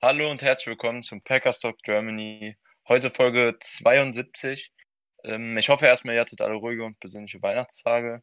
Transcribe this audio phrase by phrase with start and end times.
[0.00, 2.56] Hallo und herzlich willkommen zum Packers Talk Germany.
[2.86, 4.72] Heute Folge 72.
[5.24, 8.22] Ähm, ich hoffe erstmal, ihr hattet alle ruhige und besinnliche Weihnachtstage.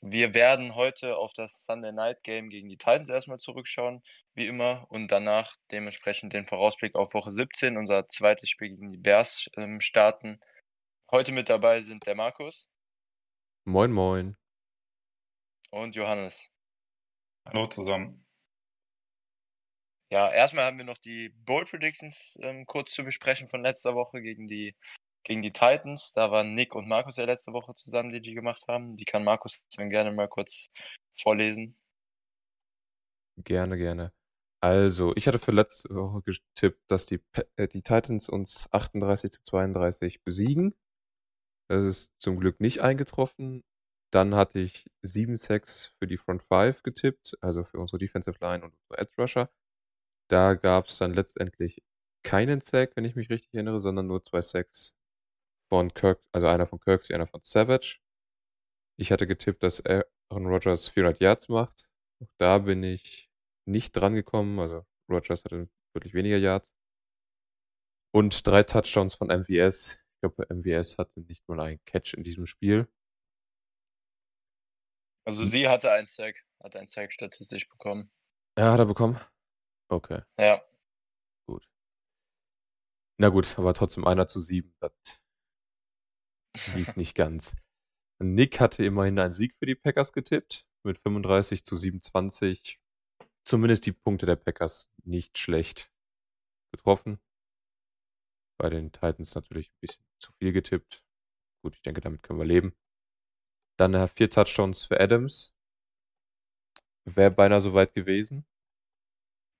[0.00, 4.86] Wir werden heute auf das Sunday Night Game gegen die Titans erstmal zurückschauen, wie immer,
[4.88, 9.82] und danach dementsprechend den Vorausblick auf Woche 17, unser zweites Spiel gegen die Bears, ähm,
[9.82, 10.40] starten.
[11.10, 12.70] Heute mit dabei sind der Markus.
[13.64, 14.38] Moin, moin.
[15.68, 16.50] Und Johannes.
[17.44, 18.21] Hallo zusammen.
[20.12, 24.20] Ja, erstmal haben wir noch die Bold Predictions ähm, kurz zu besprechen von letzter Woche
[24.20, 24.76] gegen die,
[25.24, 26.12] gegen die Titans.
[26.12, 28.94] Da waren Nick und Markus ja letzte Woche zusammen, die die gemacht haben.
[28.94, 30.66] Die kann Markus dann gerne mal kurz
[31.18, 31.74] vorlesen.
[33.38, 34.12] Gerne, gerne.
[34.60, 37.20] Also, ich hatte für letzte Woche getippt, dass die,
[37.56, 40.74] äh, die Titans uns 38 zu 32 besiegen.
[41.68, 43.64] Das ist zum Glück nicht eingetroffen.
[44.10, 48.62] Dann hatte ich 7 Sacks für die Front 5 getippt, also für unsere Defensive Line
[48.62, 49.50] und unsere Edge Rusher.
[50.32, 51.82] Da gab es dann letztendlich
[52.22, 54.96] keinen Sack, wenn ich mich richtig erinnere, sondern nur zwei Sacks
[55.68, 58.00] von Kirk, also einer von Kirksey, einer von Savage.
[58.98, 61.90] Ich hatte getippt, dass Aaron Rodgers 400 Yards macht.
[62.22, 63.30] Auch da bin ich
[63.66, 64.58] nicht dran gekommen.
[64.58, 66.72] Also Rodgers hatte wirklich weniger Yards.
[68.14, 69.98] Und drei Touchdowns von MVS.
[70.14, 72.88] Ich glaube, MVS hatte nicht nur einen Catch in diesem Spiel.
[75.26, 78.10] Also sie hatte einen Sack, hat einen Sack statistisch bekommen.
[78.56, 79.20] Ja, hat er bekommen.
[79.92, 80.22] Okay.
[80.38, 80.62] Ja.
[81.46, 81.68] Gut.
[83.18, 84.92] Na gut, aber trotzdem einer zu sieben, das
[86.74, 87.54] liegt nicht ganz.
[88.18, 92.80] Nick hatte immerhin einen Sieg für die Packers getippt, mit 35 zu 27.
[93.44, 95.92] Zumindest die Punkte der Packers nicht schlecht
[96.70, 97.20] getroffen.
[98.58, 101.04] Bei den Titans natürlich ein bisschen zu viel getippt.
[101.62, 102.74] Gut, ich denke, damit können wir leben.
[103.76, 105.54] Dann äh, vier Touchdowns für Adams.
[107.04, 108.46] Wäre beinahe so weit gewesen.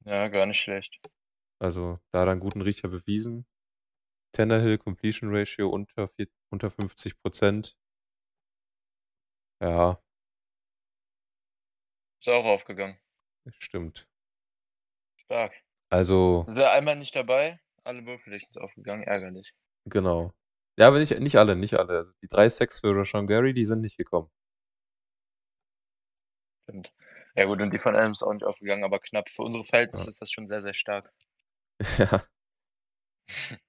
[0.05, 1.01] Ja, gar nicht schlecht.
[1.59, 3.47] Also da dann guten Riecher bewiesen.
[4.33, 7.77] Tannehill Completion Ratio unter, vier, unter 50 Prozent.
[9.61, 10.03] Ja.
[12.21, 12.97] Ist auch aufgegangen.
[13.59, 14.09] Stimmt.
[15.17, 15.55] Stark.
[15.91, 16.45] Also.
[16.47, 17.61] Sind wir einmal nicht dabei?
[17.85, 19.55] Alle Bull Predictions aufgegangen, ärgerlich.
[19.85, 20.33] Genau.
[20.79, 21.99] Ja, aber nicht, nicht alle, nicht alle.
[21.99, 24.31] Also die drei Sacks für Rashawn Gary, die sind nicht gekommen.
[26.65, 26.93] Stimmt.
[27.35, 29.29] Ja gut, und die von Adams auch nicht aufgegangen, aber knapp.
[29.29, 30.09] Für unsere Verhältnisse Ja.
[30.11, 31.13] ist das schon sehr, sehr stark.
[31.99, 32.27] Ja.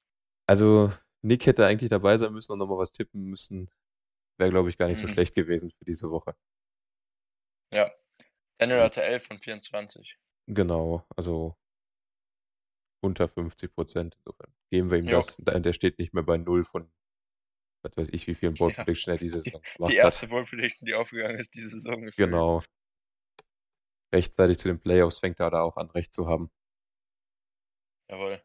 [0.46, 0.92] Also,
[1.22, 3.72] Nick hätte eigentlich dabei sein müssen und nochmal was tippen müssen.
[4.38, 5.14] Wäre, glaube ich, gar nicht so Mhm.
[5.14, 6.36] schlecht gewesen für diese Woche.
[7.72, 7.90] Ja.
[8.58, 10.18] Daniel hatte 11 von 24.
[10.48, 11.56] Genau, also
[13.02, 14.16] unter 50 Prozent.
[14.18, 15.18] Insofern geben wir ihm Jo.
[15.18, 15.38] das.
[15.40, 16.92] Da- Der steht nicht mehr bei null von,
[17.84, 18.84] was weiß ich, wie vielen Bold Ja.
[18.84, 20.06] Prediction er diese Saison gemacht Die hat.
[20.06, 22.28] erste Bull Prediction, die aufgegangen ist diese Saison gefühlt.
[22.30, 22.64] Genau.
[24.14, 26.52] Rechtzeitig zu den Playoffs fängt er da auch an, recht zu haben.
[28.10, 28.42] Jawohl.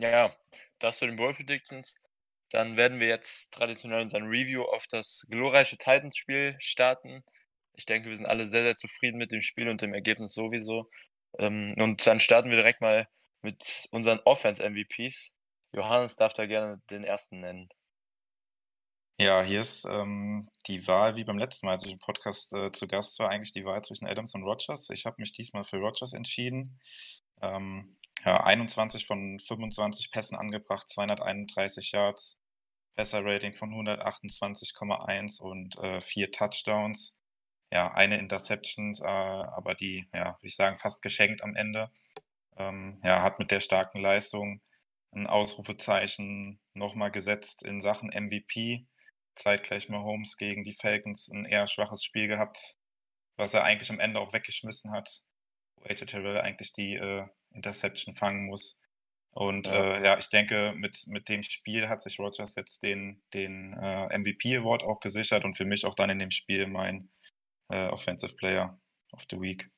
[0.00, 0.32] Ja,
[0.78, 1.94] das zu den Bowl Predictions.
[2.50, 7.22] Dann werden wir jetzt traditionell unseren Review auf das glorreiche Titans-Spiel starten.
[7.74, 10.88] Ich denke, wir sind alle sehr, sehr zufrieden mit dem Spiel und dem Ergebnis sowieso.
[11.38, 13.08] Ähm, und dann starten wir direkt mal
[13.42, 15.32] mit unseren Offense-MVPs.
[15.72, 17.68] Johannes darf da gerne den ersten nennen.
[19.20, 22.70] Ja, hier ist ähm, die Wahl, wie beim letzten Mal, als ich im Podcast äh,
[22.70, 24.90] zu Gast war, eigentlich die Wahl zwischen Adams und Rogers.
[24.90, 26.78] Ich habe mich diesmal für Rogers entschieden.
[27.42, 32.44] Ähm, ja, 21 von 25 Pässen angebracht, 231 Yards,
[32.94, 37.20] Passer-Rating von 128,1 und äh, vier Touchdowns.
[37.72, 41.90] Ja, eine Interception, äh, aber die, ja, würde ich sagen, fast geschenkt am Ende.
[42.56, 44.60] Ähm, ja, hat mit der starken Leistung
[45.10, 48.86] ein Ausrufezeichen nochmal gesetzt in Sachen MVP.
[49.38, 52.76] Zeitgleich Mahomes gegen die Falcons ein eher schwaches Spiel gehabt,
[53.36, 55.22] was er eigentlich am Ende auch weggeschmissen hat,
[55.76, 58.78] wo AJ Terrell eigentlich die äh, Interception fangen muss.
[59.30, 59.96] Und Ja.
[59.98, 64.18] äh, ja, ich denke, mit, mit dem Spiel hat sich Rogers jetzt den, den äh,
[64.18, 67.10] MVP-Award auch gesichert und für mich auch dann in dem Spiel mein
[67.70, 68.80] äh, Offensive Player
[69.12, 69.70] of the Week.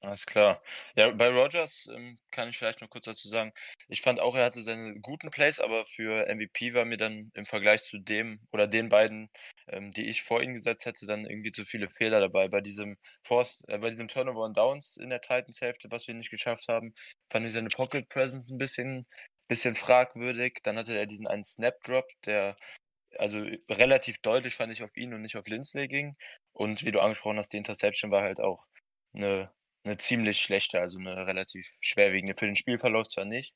[0.00, 0.62] Alles klar.
[0.94, 3.52] Ja, bei Rodgers ähm, kann ich vielleicht noch kurz dazu sagen.
[3.88, 7.44] Ich fand auch, er hatte seine guten Plays, aber für MVP war mir dann im
[7.44, 9.28] Vergleich zu dem oder den beiden,
[9.66, 12.46] ähm, die ich vor ihn gesetzt hätte, dann irgendwie zu viele Fehler dabei.
[12.48, 16.30] Bei diesem Force, äh, bei diesem Turnover und Downs in der Titans-Hälfte, was wir nicht
[16.30, 16.94] geschafft haben,
[17.28, 19.04] fand ich seine Pocket Presence ein bisschen,
[19.48, 20.60] bisschen fragwürdig.
[20.62, 22.56] Dann hatte er diesen einen Snap Drop, der
[23.18, 23.40] also
[23.70, 26.16] relativ deutlich fand ich auf ihn und nicht auf Lindsley ging.
[26.52, 28.66] Und wie du angesprochen hast, die Interception war halt auch
[29.14, 29.50] eine
[29.88, 32.34] eine ziemlich schlechte, also eine relativ schwerwiegende.
[32.36, 33.54] Für den Spielverlauf zwar nicht,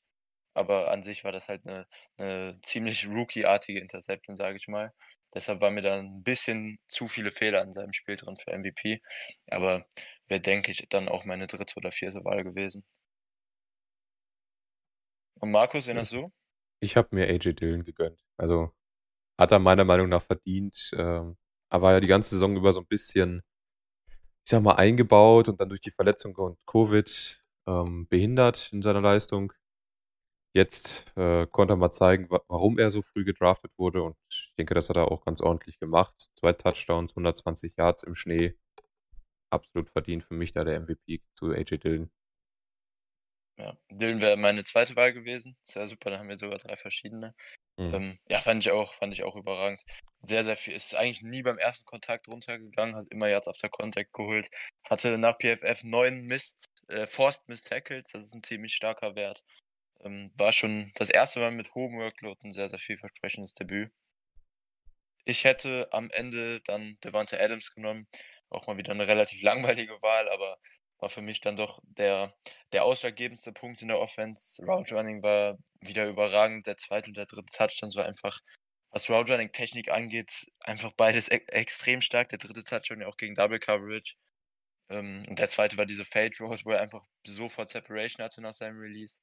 [0.55, 1.87] aber an sich war das halt eine
[2.19, 4.93] 'ne ziemlich Rookie-artige Interception, sage ich mal.
[5.35, 9.01] Deshalb war mir da 'n bisschen zu viele Fehler in seinem Spiel drin für MVP,
[9.47, 9.85] aber
[10.27, 12.85] wäre, denke ich, dann auch meine dritte oder vierte Wahl gewesen.
[15.39, 16.29] Und Markus, wen hast du?
[16.81, 18.19] Ich habe mir AJ Dillon gegönnt.
[18.37, 18.71] Also,
[19.39, 20.91] hat er meiner Meinung nach verdient.
[20.95, 21.37] Ähm,
[21.71, 23.43] er war ja die ganze Saison über so ein bisschen
[24.45, 29.01] ich sag mal, eingebaut und dann durch die Verletzung und Covid ähm, behindert in seiner
[29.01, 29.53] Leistung.
[30.55, 34.53] Jetzt äh, konnte er mal zeigen, wa warum er so früh gedraftet wurde und ich
[34.57, 36.29] denke, das hat er auch ganz ordentlich gemacht.
[36.35, 38.55] Zwei Touchdowns, 120 Yards im Schnee.
[39.49, 42.11] Absolut verdient für mich da der MVP zu AJ Dillon.
[43.57, 45.57] Ja, Dillon wäre meine zweite Wahl gewesen.
[45.73, 47.33] Ja super, da haben wir sogar drei verschiedene.
[47.77, 47.93] Mhm.
[47.93, 49.83] Ähm, ja, fand ich auch, fand ich auch überragend.
[50.17, 50.75] Sehr, sehr viel.
[50.75, 54.49] Ist eigentlich nie beim ersten Kontakt runtergegangen, hat immer Yards auf der Contact geholt.
[54.89, 59.43] Hatte nach PFF neun Mist, äh, Forced Mist Tackles, das ist ein ziemlich starker Wert.
[60.01, 63.91] Ähm, war schon das erste Mal mit hohem Workload ein sehr, sehr vielversprechendes Debüt.
[65.25, 68.07] Ich hätte am Ende dann Devante Adams genommen.
[68.49, 70.57] Auch mal wieder eine relativ langweilige Wahl, aber
[71.03, 72.33] war für mich dann doch der,
[72.71, 74.63] der ausschlaggebendste Punkt in der Offense.
[74.65, 76.65] Route Running war wieder überragend.
[76.65, 78.39] Der zweite und der dritte Touchdown war einfach,
[78.89, 82.29] was Route Running Technik angeht, einfach beides e extrem stark.
[82.29, 84.15] Der dritte Touchdown ja auch gegen Double Coverage.
[84.89, 88.53] Ähm, und der zweite war diese Fade Road, wo er einfach sofort Separation hatte nach
[88.53, 89.19] seinem Release.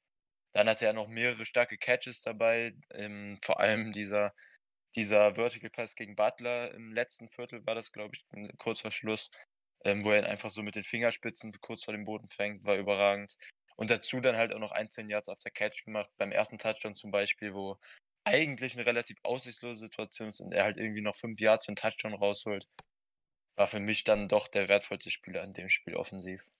[0.53, 4.35] Dann hatte er noch mehrere starke Catches dabei, ähm, vor allem dieser,
[4.95, 8.25] dieser Vertical Pass gegen Butler im letzten Viertel war das, glaube ich,
[8.57, 9.31] kurz vor Schluss
[9.83, 12.77] ähm, wo er ihn einfach so mit den Fingerspitzen kurz vor dem Boden fängt, war
[12.77, 13.35] überragend.
[13.75, 16.95] Und dazu dann halt auch noch einzelne Yards auf der Catch gemacht, beim ersten Touchdown
[16.95, 17.77] zum Beispiel, wo
[18.23, 21.77] eigentlich eine relativ aussichtslose Situation ist und er halt irgendwie noch fünf Yards für einen
[21.77, 22.67] Touchdown rausholt.
[23.57, 26.51] War für mich dann doch der wertvollste Spieler in dem Spiel offensiv.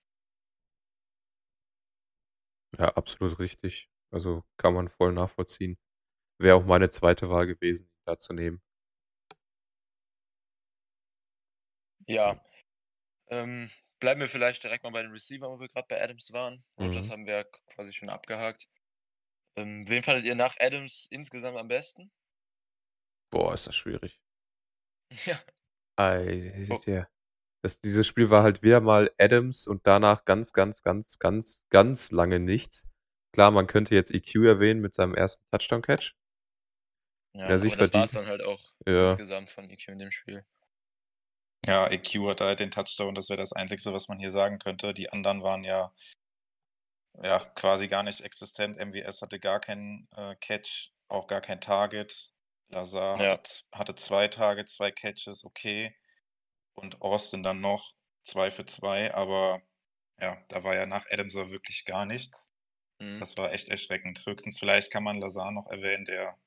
[2.77, 3.89] Ja, absolut richtig.
[4.12, 5.77] Also kann man voll nachvollziehen.
[6.39, 8.62] Wäre auch meine zweite Wahl gewesen, da zu nehmen.
[12.07, 12.41] Ja,
[13.31, 16.63] ähm, bleiben wir vielleicht direkt mal bei den Receivern, wo wir gerade bei Adams waren.
[16.75, 17.12] Und das Mhm.
[17.12, 18.68] haben wir quasi schon abgehakt.
[19.57, 22.12] Ähm, wen fandet ihr nach Adams insgesamt am besten?
[23.31, 24.19] Boah, ist das schwierig.
[25.25, 25.39] Ja.
[25.98, 26.80] Ei, Oh.
[26.86, 27.07] ja.
[27.63, 32.12] Das, dieses Spiel war halt wieder mal Adams und danach ganz, ganz, ganz, ganz, ganz
[32.12, 32.88] lange nichts.
[33.34, 36.16] Klar, man könnte jetzt EQ erwähnen mit seinem ersten Touchdown-Catch.
[37.34, 39.07] Ja, aber das war es dann halt auch Ja.
[39.07, 40.45] insgesamt von EQ in dem Spiel.
[41.66, 44.94] Ja, EQ hatte halt den Touchdown, das wäre das Einzige, was man hier sagen könnte.
[44.94, 45.94] Die anderen waren ja,
[47.22, 48.78] ja quasi gar nicht existent.
[48.78, 52.31] MWS hatte gar keinen äh, Catch, auch gar kein Target.
[52.69, 53.31] Lazar Ja.
[53.34, 55.96] hatte, hatte zwei Targets, zwei Catches, okay.
[56.74, 57.94] Und Austin dann noch
[58.24, 59.62] zwei für zwei, aber
[60.19, 62.54] ja, da war ja nach Adamser wirklich gar nichts.
[63.00, 63.19] Mhm.
[63.19, 64.25] Das war echt erschreckend.
[64.25, 66.38] Höchstens vielleicht kann man Lazar noch erwähnen, der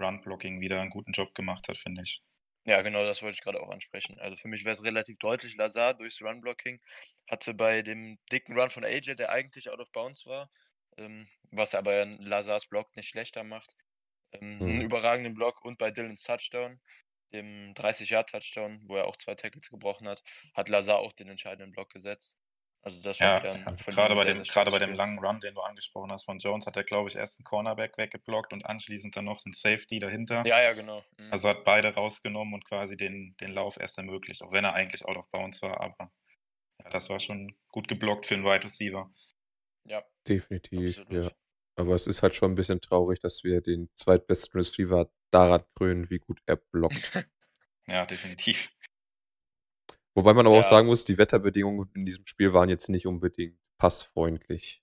[0.00, 2.22] Run-Blocking wieder einen guten Job gemacht hat, finde ich.
[2.66, 4.18] Ja, genau, das wollte ich gerade auch ansprechen.
[4.20, 6.80] Also für mich wäre es relativ deutlich, Lazar durchs Run-Blocking
[7.30, 10.50] hatte bei dem dicken Run von AJ, der eigentlich out of bounds war,
[10.98, 13.76] ähm, was aber Lazars Block nicht schlechter macht,
[14.32, 14.82] ähm, einen Mhm.
[14.82, 16.80] überragenden Block und bei Dylans Touchdown,
[17.32, 20.22] dem 30-Yard-Touchdown, wo er auch zwei Tackles gebrochen hat,
[20.54, 22.38] hat Lazar auch den entscheidenden Block gesetzt.
[22.82, 25.54] Also das Ja, ein ja, von gerade bei dem, gerade bei dem langen Run, den
[25.54, 29.16] du angesprochen hast von Jones, hat er, glaube ich, erst einen Cornerback weggeblockt und anschließend
[29.16, 30.46] dann noch den Safety dahinter.
[30.46, 31.02] Ja, ja, genau.
[31.18, 31.32] Mhm.
[31.32, 35.04] Also hat beide rausgenommen und quasi den, den Lauf erst ermöglicht, auch wenn er eigentlich
[35.04, 36.12] out of bounds war, aber
[36.82, 39.10] ja, das war schon gut geblockt für einen Wide Receiver.
[39.84, 41.24] Ja, Definitiv, absolut.
[41.24, 41.32] ja.
[41.76, 46.10] Aber es ist halt schon ein bisschen traurig, dass wir den zweitbesten Receiver daran krönen,
[46.10, 47.12] wie gut er blockt.
[47.90, 48.70] Ja, definitiv.
[50.18, 50.68] Wobei man aber auch Ja.
[50.68, 54.82] sagen muss, die Wetterbedingungen in diesem Spiel waren jetzt nicht unbedingt passfreundlich.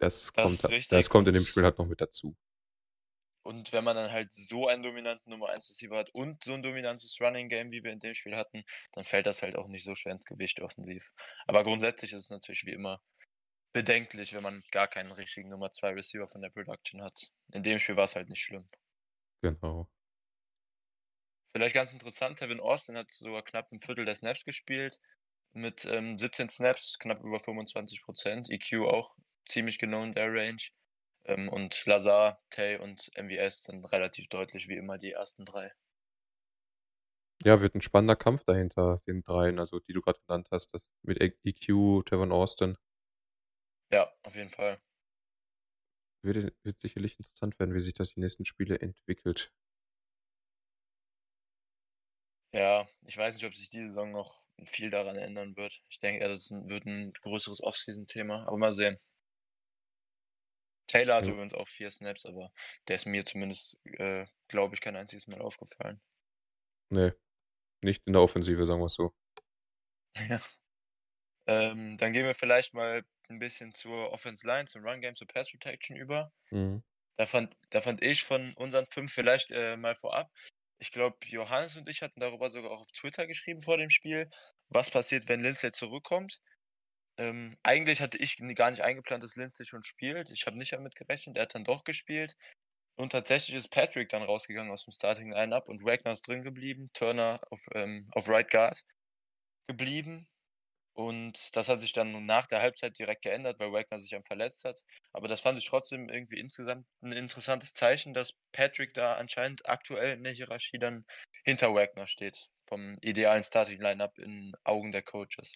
[0.00, 2.36] Das, Das kommt, das kommt in dem Spiel halt noch mit dazu.
[3.44, 6.62] Und wenn man dann halt so einen dominanten Nummer 1 Receiver hat und so ein
[6.62, 9.84] dominantes Running Game, wie wir in dem Spiel hatten, dann fällt das halt auch nicht
[9.84, 11.12] so schwer ins Gewicht offensiv.
[11.46, 13.00] Aber grundsätzlich ist es natürlich wie immer
[13.72, 17.28] bedenklich, wenn man gar keinen richtigen Nummer 2 Receiver von der Production hat.
[17.52, 18.68] In dem Spiel war es halt nicht schlimm.
[19.42, 19.88] Genau.
[21.52, 24.98] Vielleicht ganz interessant, Tevin Austin hat sogar knapp ein Viertel der Snaps gespielt.
[25.54, 28.50] mit ähm, 17 Snaps, knapp über 25 Prozent.
[28.50, 29.16] EQ auch
[29.48, 30.62] ziemlich genau in der Range.
[31.26, 35.72] Ähm, und Lazar, Tay und MVS sind relativ deutlich wie immer die ersten drei.
[37.44, 40.88] Ja, wird ein spannender Kampf dahinter, den dreien, also die du gerade genannt hast, das
[41.02, 42.76] mit EQ, Tevin Austin.
[43.90, 44.78] Ja, auf jeden Fall.
[46.22, 49.52] Wird, wird sicherlich interessant werden, wie sich das die nächsten Spiele entwickelt.
[52.52, 55.82] Ja, ich weiß nicht, ob sich diese Saison noch viel daran ändern wird.
[55.90, 58.98] Ich denke eher, das wird ein größeres Offseason-Thema, aber mal sehen.
[60.88, 61.32] Taylor hatte Ja.
[61.32, 62.52] übrigens auch vier Snaps, aber
[62.88, 66.00] der ist mir zumindest, äh, glaube ich, kein einziges Mal aufgefallen.
[66.90, 67.12] Nee,
[67.82, 69.14] nicht in der Offensive, sagen wir es so.
[70.28, 70.40] Ja.
[71.46, 75.26] Ähm, dann gehen wir vielleicht mal ein bisschen zur Offense Line, zum Run Game, zur
[75.26, 76.32] Pass Protection über.
[76.50, 76.82] Mhm.
[77.18, 80.32] Da fand, da fand ich von unseren fünf vielleicht äh, mal vorab.
[80.80, 84.28] Ich glaube, Johannes und ich hatten darüber sogar auch auf Twitter geschrieben vor dem Spiel,
[84.68, 86.40] was passiert, wenn Lindsay zurückkommt.
[87.18, 90.30] Ähm, eigentlich hatte ich gar nicht eingeplant, dass Lindsay schon spielt.
[90.30, 91.36] Ich habe nicht damit gerechnet.
[91.36, 92.36] Er hat dann doch gespielt.
[92.96, 96.90] Und tatsächlich ist Patrick dann rausgegangen aus dem Starting Lineup und Wagner ist drin geblieben.
[96.94, 98.82] Turner auf, ähm, auf Right Guard
[99.68, 100.26] geblieben.
[100.98, 104.64] Und das hat sich dann nach der Halbzeit direkt geändert, weil Wagner sich dann verletzt
[104.64, 104.82] hat.
[105.12, 110.16] Aber das fand ich trotzdem irgendwie insgesamt ein interessantes Zeichen, dass Patrick da anscheinend aktuell
[110.16, 111.04] in der Hierarchie dann
[111.44, 112.48] hinter Wagner steht.
[112.62, 115.54] Vom idealen Starting Lineup in Augen der Coaches.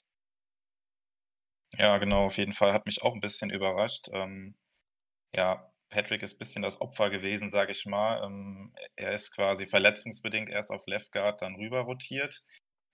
[1.76, 2.72] Ja, genau, auf jeden Fall.
[2.72, 4.10] Hat mich auch ein bisschen überrascht.
[4.12, 4.54] Ähm,
[5.34, 8.24] ja, Patrick ist ein bisschen das Opfer gewesen, sage ich mal.
[8.24, 12.44] Ähm, er ist quasi verletzungsbedingt erst auf Left Guard dann rüber rotiert.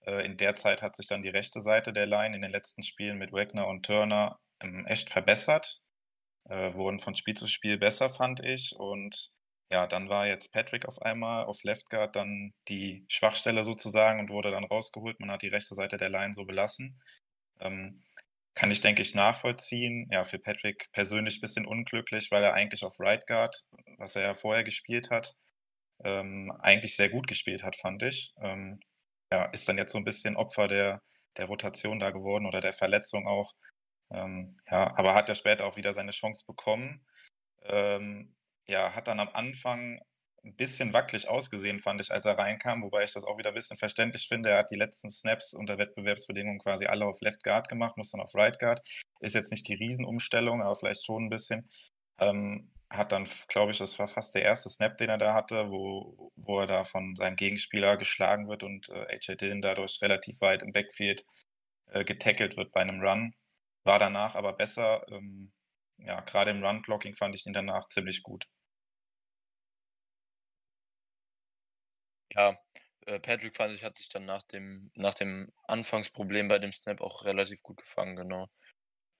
[0.06, 2.82] Äh, in der Zeit hat sich dann die rechte Seite der Line in den letzten
[2.82, 5.80] Spielen mit Wagner und Turner ähm, echt verbessert.
[6.48, 8.74] Äh, wurden von Spiel zu Spiel besser, fand ich.
[8.76, 9.30] Und
[9.70, 14.30] ja, dann war jetzt Patrick auf einmal auf Left Guard dann die Schwachstelle sozusagen und
[14.30, 15.20] wurde dann rausgeholt.
[15.20, 17.00] Man hat die rechte Seite der Line so belassen.
[17.60, 18.02] Ähm,
[18.54, 20.08] kann ich, denke ich, nachvollziehen.
[20.10, 23.64] Ja, für Patrick persönlich ein bisschen unglücklich, weil er eigentlich auf Right Guard,
[23.98, 25.34] was er ja vorher gespielt hat,
[26.04, 28.32] ähm, eigentlich sehr gut gespielt hat, fand ich.
[28.42, 28.80] Ähm,
[29.32, 31.02] ja, ist dann jetzt so ein bisschen Opfer der,
[31.36, 33.54] der Rotation da geworden oder der Verletzung auch.
[34.10, 37.06] Ähm, ja, aber hat ja später auch wieder seine Chance bekommen.
[37.62, 38.34] Ähm,
[38.66, 40.00] ja, hat dann am Anfang
[40.44, 43.54] ein bisschen wackelig ausgesehen, fand ich, als er reinkam, wobei ich das auch wieder ein
[43.54, 44.50] bisschen verständlich finde.
[44.50, 48.20] Er hat die letzten Snaps unter Wettbewerbsbedingungen quasi alle auf Left Guard gemacht, muss dann
[48.20, 48.80] auf Right Guard.
[49.20, 51.68] Ist jetzt nicht die Riesenumstellung, aber vielleicht schon ein bisschen.
[52.18, 55.70] Ähm, hat dann, glaube ich, das war fast der erste Snap, den er da hatte,
[55.70, 60.40] wo, wo er da von seinem Gegenspieler geschlagen wird und äh, AJ Dillon dadurch relativ
[60.40, 61.24] weit im Backfield
[61.88, 63.34] äh, getackelt wird bei einem Run.
[63.84, 65.06] War danach aber besser.
[65.10, 65.52] Ähm,
[65.98, 68.46] ja, gerade im Run-Blocking fand ich ihn danach ziemlich gut.
[72.34, 72.58] Ja,
[73.06, 77.00] äh, Patrick fand ich, hat sich dann nach dem, nach dem Anfangsproblem bei dem Snap
[77.00, 78.48] auch relativ gut gefangen, genau.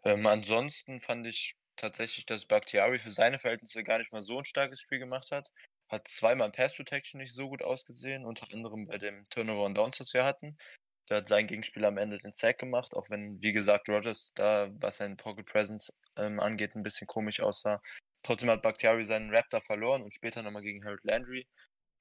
[0.04, 4.44] Ähm, ansonsten fand ich tatsächlich, dass Bakhtiari für seine Verhältnisse gar nicht mal so ein
[4.44, 5.50] starkes Spiel gemacht hat.
[5.88, 9.98] Hat zweimal Pass Protection nicht so gut ausgesehen, unter anderem bei dem Turnover und Downs,
[9.98, 10.56] das wir hatten.
[11.08, 14.68] Da hat sein Gegenspieler am Ende den Sack gemacht, auch wenn, wie gesagt, Rogers da,
[14.72, 17.80] was sein Pocket Presence ähm, angeht, ein bisschen komisch aussah.
[18.22, 21.48] Trotzdem hat Bakhtiari seinen Raptor verloren und später nochmal gegen Harold Landry.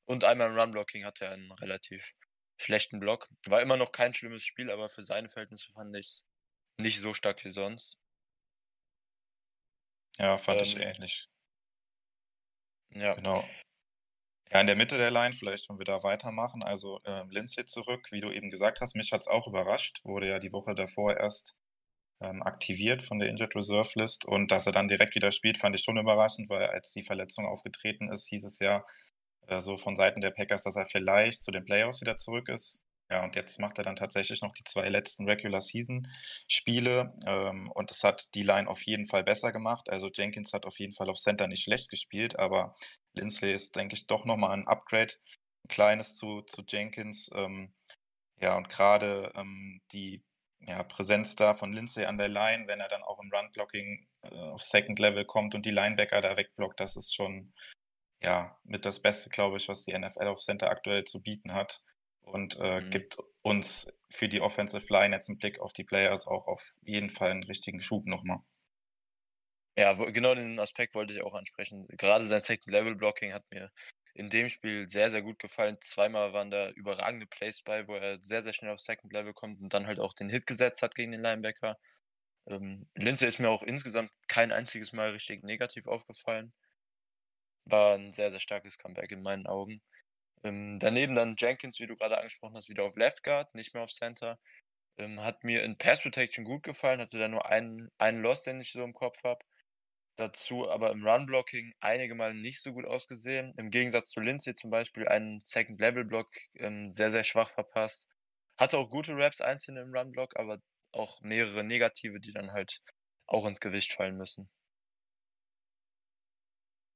[0.05, 2.13] Und einmal im Run-Blocking hatte er einen relativ
[2.57, 3.29] schlechten Block.
[3.45, 6.25] War immer noch kein schlimmes Spiel, aber für seine Verhältnisse fand ich es
[6.79, 7.97] nicht so stark wie sonst.
[10.19, 11.27] Ja, fand ich Ähm, ähnlich.
[12.91, 13.43] Ja, Genau.
[14.51, 16.63] Ja, in der Mitte der Line, vielleicht wollen wir da weitermachen.
[16.63, 19.99] Also ähm, Lindsay zurück, wie du eben gesagt hast, mich hat es auch überrascht.
[20.05, 21.55] Wurde ja die Woche davor erst
[22.21, 24.25] ähm, aktiviert von der Injured Reserve List.
[24.25, 27.45] Und dass er dann direkt wieder spielt, fand ich schon überraschend, weil als die Verletzung
[27.45, 28.85] aufgetreten ist, hieß es ja
[29.47, 32.86] äh, so von Seiten der Packers, dass er vielleicht zu den Playoffs wieder zurück ist.
[33.09, 36.07] Ja, und jetzt macht er dann tatsächlich noch die zwei letzten Regular Season
[36.47, 37.15] Spiele.
[37.25, 39.89] Ähm, und das hat die Line auf jeden Fall besser gemacht.
[39.89, 42.75] Also Jenkins hat auf jeden Fall auf Center nicht schlecht gespielt, aber
[43.13, 45.13] Lindsley ist, denke ich, doch nochmal ein Upgrade,
[45.63, 47.29] ein kleines zu, zu Jenkins.
[47.33, 47.73] Ähm,
[48.41, 50.23] ja, und gerade ähm, die
[50.59, 54.35] ja, Präsenz da von Lindsay an der Line, wenn er dann auch im Run-Blocking äh,
[54.35, 57.53] auf Second Level kommt und die Linebacker da wegblockt, das ist schon
[58.21, 61.81] ja mit das Beste, glaube ich, was die NFL auf Center aktuell zu bieten hat.
[62.31, 62.89] Und äh, Mhm.
[62.89, 67.09] gibt uns für die Offensive Line jetzt einen Blick auf die Players auch auf jeden
[67.09, 68.39] Fall einen richtigen Schub nochmal.
[69.77, 71.87] Ja, genau den Aspekt wollte ich auch ansprechen.
[71.89, 73.71] Gerade sein Second-Level-Blocking hat mir
[74.15, 75.77] in dem Spiel sehr, sehr gut gefallen.
[75.81, 79.61] Zweimal waren da überragende Plays bei, wo er sehr, sehr schnell auf Second Level kommt
[79.61, 81.77] und dann halt auch den Hit gesetzt hat gegen den Linebacker.
[82.47, 86.53] Ähm, Lindsay ist mir auch insgesamt kein einziges Mal richtig negativ aufgefallen.
[87.65, 89.83] War ein sehr, sehr starkes Comeback in meinen Augen.
[90.47, 93.83] Ähm, daneben dann Jenkins, wie du gerade angesprochen hast, wieder auf Left Guard, nicht mehr
[93.83, 94.39] auf Center.
[94.97, 98.61] Ähm, hat mir in Pass Protection gut gefallen, hatte da nur einen, einen Loss, den
[98.61, 99.43] ich so im Kopf habe.
[100.17, 103.53] Dazu aber im Run-Blocking einige Mal nicht so gut ausgesehen.
[103.57, 108.07] Im Gegensatz zu Lindsay zum Beispiel einen Second-Level-Block ähm, sehr, sehr schwach verpasst.
[108.57, 110.59] Hatte auch gute Raps einzeln im Run-Block, aber
[110.93, 112.79] auch mehrere negative, die dann halt
[113.27, 114.49] auch ins Gewicht fallen müssen.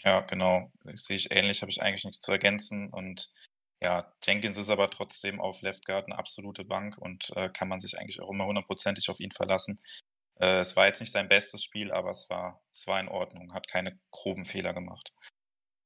[0.04, 0.72] Ja, genau.
[0.84, 2.90] Das sehe ich ähnlich, habe ich eigentlich nichts zu ergänzen.
[2.90, 3.32] Und
[3.82, 7.80] ja, Jenkins ist aber trotzdem auf Left Guard eine absolute Bank und äh, kann man
[7.80, 9.82] sich eigentlich auch immer hundertprozentig auf ihn verlassen.
[10.40, 13.54] Äh, es war jetzt nicht sein bestes Spiel, aber es war, es war in Ordnung,
[13.54, 15.14] hat keine groben Fehler gemacht.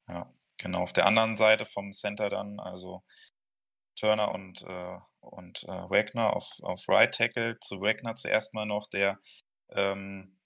[0.08, 0.82] Ja, genau.
[0.82, 3.04] Auf der anderen Seite vom Center dann, also
[3.98, 7.60] Turner und, äh, und äh, Wagner auf, auf Right Tackle.
[7.60, 9.20] Zu Wagner zuerst mal noch, der
[9.70, 10.38] ähm,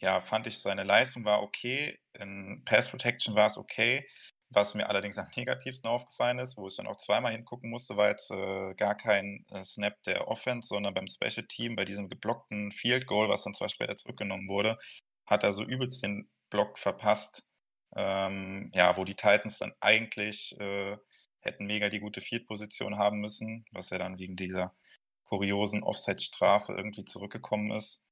[0.00, 1.98] ja, fand ich, seine Leistung war okay.
[2.14, 4.06] In Pass Protection war es okay.
[4.50, 8.08] Was mir allerdings am negativsten aufgefallen ist, wo ich dann auch zweimal hingucken musste, war
[8.08, 12.70] jetzt äh, gar kein äh, Snap der Offense, sondern beim Special Team, bei diesem geblockten
[12.70, 14.78] Field Goal, was dann zwar später zurückgenommen wurde,
[15.26, 17.44] hat er so übelst den Block verpasst.
[17.96, 20.96] Ähm, ja, wo die Titans dann eigentlich äh,
[21.40, 24.74] hätten mega die gute Field-Position haben müssen, was ja dann wegen dieser
[25.24, 28.04] kuriosen Offside-Strafe irgendwie zurückgekommen ist.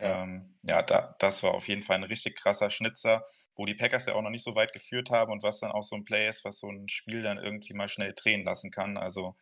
[0.00, 3.24] Ja, ähm, ja da, das war auf jeden Fall ein richtig krasser Schnitzer,
[3.54, 5.82] wo die Packers ja auch noch nicht so weit geführt haben und was dann auch
[5.84, 8.96] so ein Play ist, was so ein Spiel dann irgendwie mal schnell drehen lassen kann.
[8.96, 9.36] Also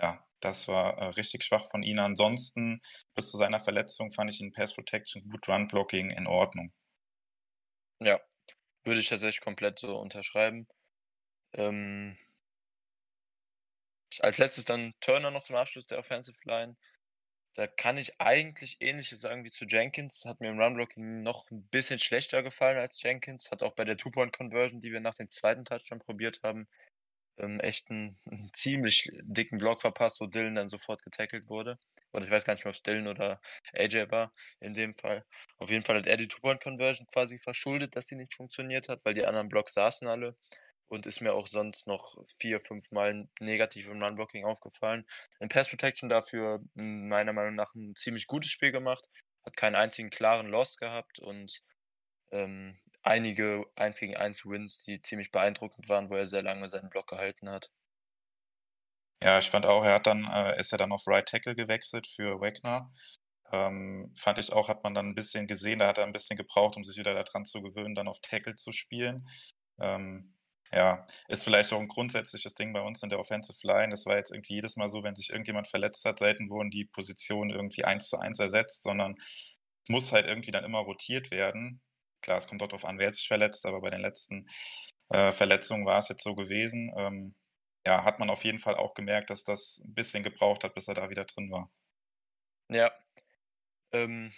[0.00, 2.00] ja, das war äh, richtig schwach von ihnen.
[2.00, 2.82] Ansonsten,
[3.14, 6.72] bis zu seiner Verletzung fand ich ihn Pass Protection, gut Run Blocking in Ordnung.
[8.00, 8.20] Ja,
[8.84, 10.66] würde ich tatsächlich komplett so unterschreiben.
[11.54, 12.16] Ähm,
[14.20, 16.76] als letztes dann Turner noch zum Abschluss der Offensive Line.
[17.56, 20.26] Da kann ich eigentlich Ähnliches sagen wie zu Jenkins.
[20.26, 23.50] Hat mir im Runblocking noch ein bisschen schlechter gefallen als Jenkins.
[23.50, 26.68] Hat auch bei der Two-Point-Conversion, die wir nach dem zweiten Touchdown probiert haben,
[27.38, 31.78] ähm, echt einen, einen, ziemlich dicken Block verpasst, wo Dylan dann sofort getackelt wurde.
[32.12, 33.40] Oder ich weiß gar nicht mehr, ob es Dylan oder
[33.72, 35.24] AJ war in dem Fall.
[35.58, 39.14] Auf jeden Fall hat er die Two-Point-Conversion quasi verschuldet, dass sie nicht funktioniert hat, weil
[39.14, 40.36] die anderen Blocks saßen alle
[40.88, 45.06] und ist mir auch sonst noch vier, fünf Mal negativ im Run-Blocking aufgefallen.
[45.40, 49.08] In Pass Protection dafür hm, meiner Meinung nach ein ziemlich gutes Spiel gemacht,
[49.44, 51.62] hat keinen einzigen klaren Loss gehabt und
[52.32, 56.90] ähm, einige 1 gegen 1 Wins, die ziemlich beeindruckend waren, wo er sehr lange seinen
[56.90, 57.70] Block gehalten hat.
[59.22, 62.06] Ja, ich fand auch, er hat dann, äh, ist er dann auf Right Tackle gewechselt
[62.06, 62.92] für Wagner.
[63.52, 66.36] Ähm, fand ich auch, hat man dann ein bisschen gesehen, da hat er ein bisschen
[66.36, 69.26] gebraucht, um sich wieder daran zu gewöhnen, dann auf Tackle zu spielen.
[69.78, 70.35] Ähm,
[70.72, 73.88] ja, ist vielleicht auch ein grundsätzliches Ding bei uns in der Offensive Line.
[73.90, 76.84] Das war jetzt irgendwie jedes Mal so, wenn sich irgendjemand verletzt hat, selten wurden die
[76.84, 79.16] Positionen irgendwie eins zu eins ersetzt, sondern
[79.88, 81.80] muss halt irgendwie dann immer rotiert werden.
[82.20, 84.46] Klar, es kommt darauf an, wer sich verletzt, aber bei den letzten
[85.10, 86.92] äh, Verletzungen war es jetzt so gewesen.
[86.96, 87.34] Ähm,
[87.86, 90.88] ja, hat man auf jeden Fall auch gemerkt, dass das ein bisschen gebraucht hat, bis
[90.88, 91.70] er da wieder drin war.
[92.68, 92.90] Ja.
[93.92, 94.32] Ähm,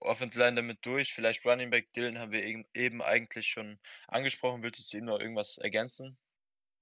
[0.00, 1.12] Offensive Line damit durch.
[1.12, 2.42] Vielleicht Running Back Dylan haben wir
[2.74, 4.62] eben eigentlich schon angesprochen.
[4.62, 6.18] Willst du zu ihm noch irgendwas ergänzen?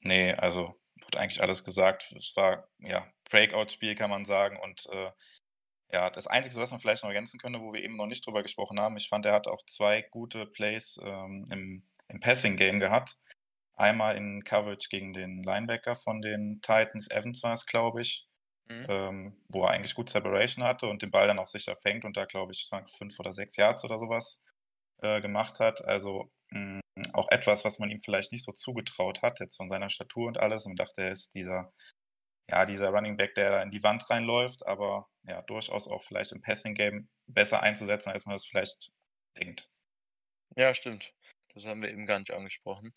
[0.00, 2.12] Nee, also wurde eigentlich alles gesagt.
[2.12, 4.58] Es war ja Breakout-Spiel, kann man sagen.
[4.58, 5.10] Und äh,
[5.92, 8.42] ja, das Einzige, was man vielleicht noch ergänzen könnte, wo wir eben noch nicht drüber
[8.42, 13.16] gesprochen haben, ich fand, er hat auch zwei gute Plays ähm, im, im Passing-Game gehabt.
[13.74, 18.27] Einmal in Coverage gegen den Linebacker von den Titans, Evans war es, glaube ich.
[18.70, 18.86] Mhm.
[18.88, 22.16] Ähm, wo er eigentlich gut Separation hatte und den Ball dann auch sicher fängt und
[22.16, 24.44] da, glaube ich, fünf oder sechs Yards oder sowas
[25.02, 25.84] äh, gemacht hat.
[25.84, 29.68] Also mh, mm, auch etwas, was man ihm vielleicht nicht so zugetraut hat, jetzt von
[29.68, 30.66] seiner Statur und alles.
[30.66, 31.72] Und dachte, er ist dieser,
[32.50, 36.42] ja, dieser Running Back, der in die Wand reinläuft, aber ja, durchaus auch vielleicht im
[36.42, 38.90] Passing Game besser einzusetzen, als man das vielleicht
[39.38, 39.68] denkt.
[40.56, 41.14] Ja, stimmt.
[41.54, 42.94] Das haben wir eben gar nicht angesprochen.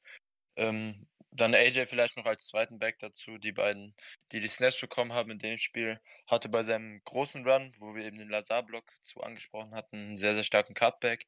[0.57, 3.37] Ähm, dann AJ vielleicht noch als zweiten Back dazu.
[3.37, 3.95] Die beiden,
[4.31, 8.05] die die Snaps bekommen haben in dem Spiel, hatte bei seinem großen Run, wo wir
[8.05, 11.27] eben den Lazar-Block zu angesprochen hatten, einen sehr, sehr starken Cutback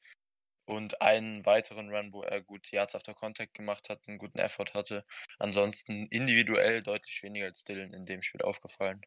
[0.66, 4.74] und einen weiteren Run, wo er gut Yards after Contact gemacht hat, einen guten Effort
[4.74, 5.06] hatte.
[5.40, 9.02] Ansonsten individuell deutlich weniger als Dylan in dem Spiel aufgefallen.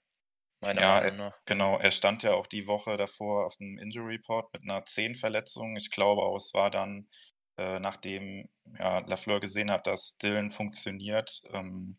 [0.61, 1.39] Meiner ja, Meinung nach.
[1.45, 5.77] Genau, er stand ja auch die Woche davor auf dem Injury Report mit einer Zehenverletzung.
[5.77, 7.09] Ich glaube auch, es war dann
[7.59, 11.99] äh, nachdem ja, Lafleur gesehen hat, dass Dylan funktioniert, ähm,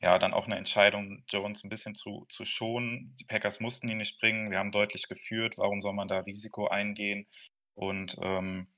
[0.00, 3.16] ja, dann auch eine Entscheidung, Jones ein bisschen zu, zu schonen.
[3.20, 4.50] Die Packers mussten ihn nicht bringen.
[4.50, 5.54] Wir haben deutlich geführt.
[5.58, 7.26] Warum soll man da Risiko eingehen
[7.74, 8.68] und ähm,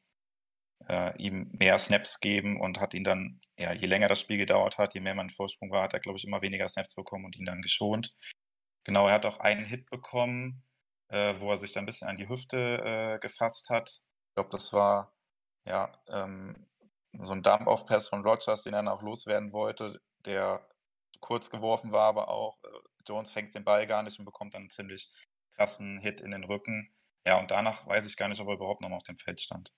[0.88, 4.78] äh, ihm mehr Snaps geben und hat ihn dann, ja, je länger das Spiel gedauert
[4.78, 7.36] hat, je mehr man Vorsprung war, hat er, glaube ich, immer weniger Snaps bekommen und
[7.36, 8.14] ihn dann geschont.
[8.84, 10.62] Genau, er hat auch einen Hit bekommen,
[11.08, 13.90] äh, wo er sich dann ein bisschen an die Hüfte äh, gefasst hat.
[13.90, 15.12] Ich glaube, das war
[15.70, 16.66] ja, ähm,
[17.12, 20.68] so ein Dump-Off-Pass von Rogers, den er auch loswerden wollte, der
[21.20, 22.68] kurz geworfen war, aber auch äh,
[23.06, 25.12] Jones fängt den Ball gar nicht und bekommt dann einen ziemlich
[25.54, 26.92] krassen Hit in den Rücken.
[27.24, 29.72] Ja, und danach weiß ich gar nicht, ob er überhaupt noch auf dem Feld stand.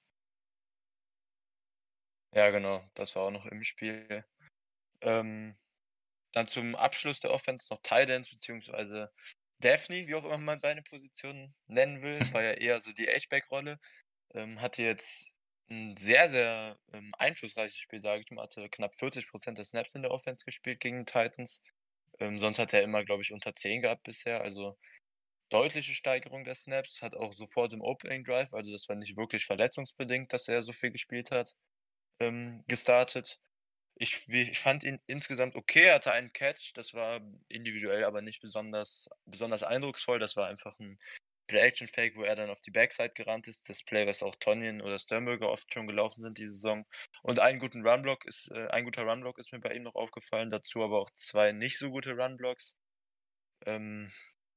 [2.34, 4.24] Ja, genau, das war auch noch im Spiel.
[5.02, 5.54] Ähm,
[6.32, 9.12] dann zum Abschluss der Offense noch Titans beziehungsweise
[9.58, 13.78] Daphne, wie auch immer man seine Position nennen will, war ja eher so die H-Back-Rolle.
[14.34, 15.34] Ähm, hatte jetzt
[15.70, 18.42] ein sehr, sehr ähm, einflussreiches Spiel, sage ich mal.
[18.44, 21.62] Hatte knapp 40% der Snaps in der Offense gespielt gegen Titans.
[22.20, 24.42] Ähm, sonst hat er immer, glaube ich, unter 10 gehabt bisher.
[24.42, 24.78] Also
[25.50, 27.02] deutliche Steigerung der Snaps.
[27.02, 30.72] Hat auch sofort im Opening Drive, also das war nicht wirklich verletzungsbedingt, dass er so
[30.72, 31.54] viel gespielt hat,
[32.20, 33.40] ähm, gestartet.
[33.96, 38.40] Ich, ich fand ihn insgesamt okay, er hatte einen Catch, das war individuell aber nicht
[38.42, 40.18] besonders, besonders eindrucksvoll.
[40.18, 40.98] Das war einfach ein
[41.52, 43.68] Play-Action-Fake, wo er dann auf die Backside gerannt ist.
[43.68, 46.86] Das Play, was auch Tonyan oder Sternberger oft schon gelaufen sind diese Saison.
[47.22, 50.50] Und einen guten Runblock ist, äh, ein guter Runblock ist mir bei ihm noch aufgefallen.
[50.50, 52.74] Dazu aber auch zwei nicht so gute Runblocks.
[53.66, 54.10] Ähm,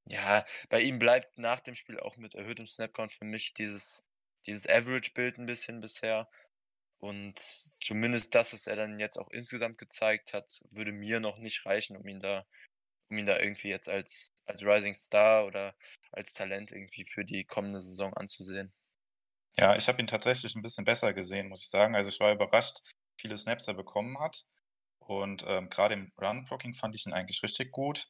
[0.06, 4.04] ja, bei ihm bleibt nach dem Spiel auch mit erhöhtem Snapcount für mich dieses,
[4.46, 6.28] dieses Average-Bild ein bisschen bisher.
[6.98, 11.66] Und zumindest das, was er dann jetzt auch insgesamt gezeigt hat, würde mir noch nicht
[11.66, 12.46] reichen, um ihn da,
[13.10, 15.74] um ihn da irgendwie jetzt als, als Rising Star oder
[16.12, 18.72] als Talent irgendwie für die kommende Saison anzusehen.
[19.58, 21.94] Ja, ich habe ihn tatsächlich ein bisschen besser gesehen, muss ich sagen.
[21.94, 22.78] Also ich war überrascht,
[23.16, 24.44] wie viele Snaps er bekommen hat.
[24.98, 28.08] Und ähm, gerade im Run-Blocking fand ich ihn eigentlich richtig gut.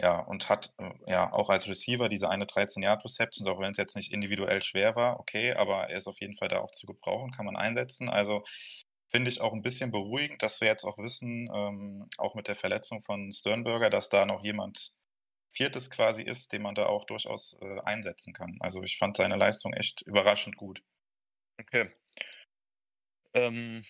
[0.00, 3.94] Ja, und hat äh, ja auch als Receiver diese eine 13-Yard-Reception, auch wenn es jetzt
[3.96, 7.30] nicht individuell schwer war, okay, aber er ist auf jeden Fall da auch zu gebrauchen,
[7.30, 8.08] kann man einsetzen.
[8.10, 8.42] Also
[9.14, 12.56] finde ich auch ein bisschen beruhigend, dass wir jetzt auch wissen, ähm, auch mit der
[12.56, 14.92] Verletzung von Sternberger, dass da noch jemand
[15.52, 18.56] Viertes quasi ist, den man da auch durchaus äh, einsetzen kann.
[18.58, 20.82] Also ich fand seine Leistung echt überraschend gut.
[21.60, 21.94] Okay.
[23.34, 23.84] Ähm,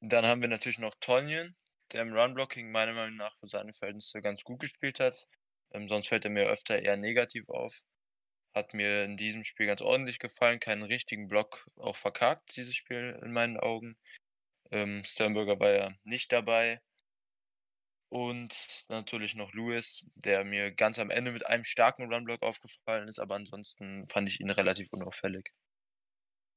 [0.00, 1.54] dann haben wir natürlich noch Tonyan,
[1.92, 5.26] der im Run-Blocking meiner Meinung nach für seine Verhältnisse ganz gut gespielt hat.
[5.72, 7.82] Ähm, sonst fällt er mir öfter eher negativ auf.
[8.54, 10.58] Hat mir in diesem Spiel ganz ordentlich gefallen.
[10.58, 13.98] Keinen richtigen Block auch verkackt, dieses Spiel in meinen Augen.
[14.72, 16.80] Ähm, Sternberger war ja nicht dabei.
[18.08, 23.18] Und natürlich noch Lewis, der mir ganz am Ende mit einem starken Runblock aufgefallen ist,
[23.18, 25.50] aber ansonsten fand ich ihn relativ unauffällig.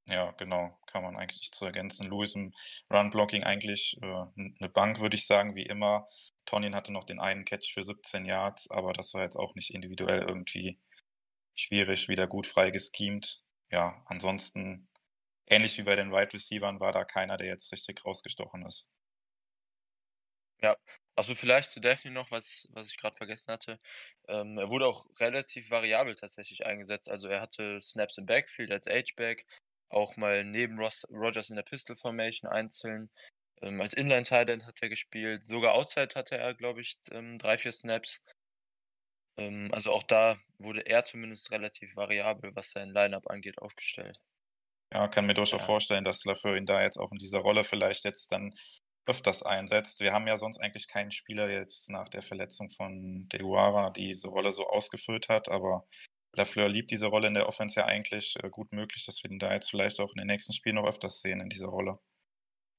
[0.07, 2.09] Ja, genau, kann man eigentlich zu ergänzen.
[2.09, 2.53] Lewis im
[2.91, 6.07] Run-Blocking eigentlich äh, eine Bank, würde ich sagen, wie immer.
[6.45, 9.73] Tonin hatte noch den einen Catch für 17 Yards, aber das war jetzt auch nicht
[9.73, 10.77] individuell irgendwie
[11.55, 13.43] schwierig, wieder gut frei geschemt.
[13.71, 14.89] Ja, ansonsten,
[15.47, 18.89] ähnlich wie bei den Wide Receivern, war da keiner, der jetzt richtig rausgestochen ist.
[20.61, 20.77] Ja,
[21.15, 23.79] also vielleicht zu Daphne noch, was, was ich gerade vergessen hatte.
[24.27, 27.09] Ähm, er wurde auch relativ variabel tatsächlich eingesetzt.
[27.09, 29.45] Also er hatte Snaps im Backfield als H-Back,
[29.89, 33.11] auch mal neben Ross, Rogers in der Pistol Formation einzeln.
[33.61, 35.45] Ähm, als Inline Tight hat er gespielt.
[35.45, 38.21] Sogar Outside hatte er, glaube ich, ähm, drei, vier Snaps.
[39.37, 44.19] Ähm, also auch da wurde er zumindest relativ variabel, was sein Lineup angeht, aufgestellt.
[44.93, 45.65] Ja, kann mir durchaus ja.
[45.65, 48.53] vorstellen, dass Lafleur ihn da jetzt auch in dieser Rolle vielleicht jetzt dann
[49.07, 50.01] öfters einsetzt.
[50.01, 54.29] Wir haben ja sonst eigentlich keinen Spieler jetzt nach der Verletzung von Deguara, die diese
[54.29, 55.87] Rolle so ausgefüllt hat, aber
[56.33, 59.39] Lafleur liebt diese Rolle in der Offense ja eigentlich äh, gut möglich, dass wir ihn
[59.39, 61.97] da jetzt vielleicht auch in den nächsten Spielen noch öfters sehen in dieser Rolle.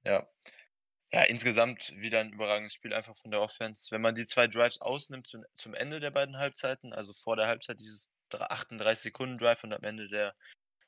[0.04, 0.28] Ja.
[1.12, 3.90] Ja, insgesamt wieder ein überragendes Spiel einfach von der Offense.
[3.92, 7.46] Wenn man die zwei Drives ausnimmt zum, zum Ende der beiden Halbzeiten, also vor der
[7.46, 10.34] Halbzeit dieses 38 Sekunden Drive und am Ende der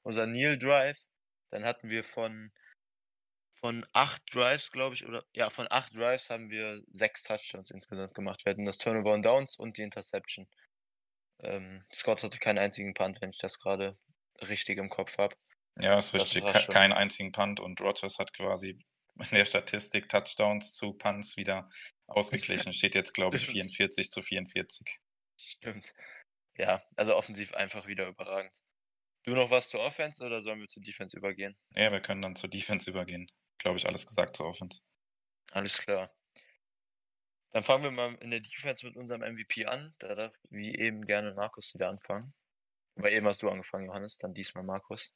[0.02, 1.06] unser Neil Drive,
[1.50, 2.52] dann hatten wir von
[3.60, 8.14] von acht Drives, glaube ich, oder ja, von acht Drives haben wir sechs Touchdowns insgesamt
[8.14, 8.44] gemacht.
[8.44, 10.48] Wir hatten das Turnover und Downs und die Interception.
[11.40, 13.94] Ähm, Scott hatte keinen einzigen Punt, wenn ich das gerade
[14.40, 15.36] richtig im Kopf habe.
[15.80, 16.44] Ja, ist richtig.
[16.44, 18.78] Ke keinen einzigen Punt und Rogers hat quasi
[19.16, 21.68] in der Statistik Touchdowns zu Punts wieder
[22.06, 22.72] ausgeglichen.
[22.72, 25.00] Steht jetzt, glaube ich, 44 zu 44.
[25.36, 25.94] Stimmt.
[26.56, 28.56] Ja, also offensiv einfach wieder überragend.
[29.28, 31.54] Du noch was zur Offense oder sollen wir zur Defense übergehen?
[31.74, 33.30] Ja, wir können dann zur Defense übergehen.
[33.58, 34.80] Glaube ich, alles gesagt zur Offense.
[35.52, 36.10] Alles klar.
[37.50, 39.94] Dann fangen wir mal in der Defense mit unserem MVP an.
[39.98, 42.32] Da darf wie eben gerne Markus wieder anfangen.
[42.96, 45.14] Aber eben hast du angefangen, Johannes, dann diesmal Markus.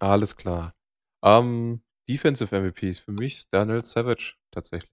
[0.00, 0.74] Alles klar.
[1.22, 4.90] Ähm, Defensive MVP ist für mich Daniel Savage tatsächlich.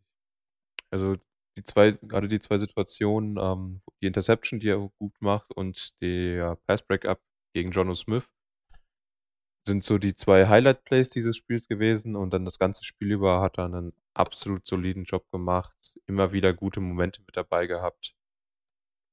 [0.91, 1.15] Also
[1.59, 6.57] die zwei, gerade die zwei Situationen, ähm, die Interception, die er gut macht und der
[6.67, 7.19] Pass Breakup
[7.53, 8.27] gegen Jono Smith,
[9.67, 13.57] sind so die zwei Highlight-Plays dieses Spiels gewesen und dann das ganze Spiel über hat
[13.57, 18.15] er einen absolut soliden Job gemacht, immer wieder gute Momente mit dabei gehabt.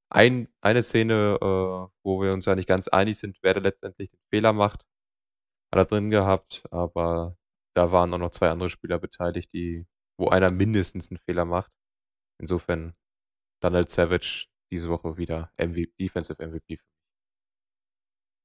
[0.09, 4.11] Ein, eine Szene, äh, wo wir uns ja nicht ganz einig sind, wer da letztendlich
[4.11, 4.83] den Fehler macht,
[5.73, 7.37] hat er drin gehabt, aber
[7.75, 11.73] da waren auch noch zwei andere Spieler beteiligt, die, wo einer mindestens einen Fehler macht.
[12.39, 12.95] Insofern
[13.61, 16.81] Donald Savage diese Woche wieder MVP, Defensive MVP.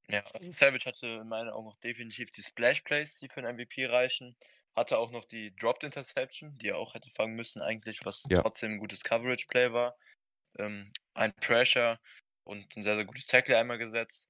[0.09, 3.55] Ja, also Savage hatte in meinen Augen auch definitiv die Splash Plays, die für einen
[3.55, 4.35] MVP reichen.
[4.75, 8.43] Hatte auch noch die Dropped Interception, die er auch hätte fangen müssen eigentlich, was Ja.
[8.43, 9.97] trotzdem ein gutes Coverage Play war.
[10.59, 11.99] Ähm, ein Pressure
[12.43, 14.29] und ein sehr, sehr gutes Tackle einmal gesetzt.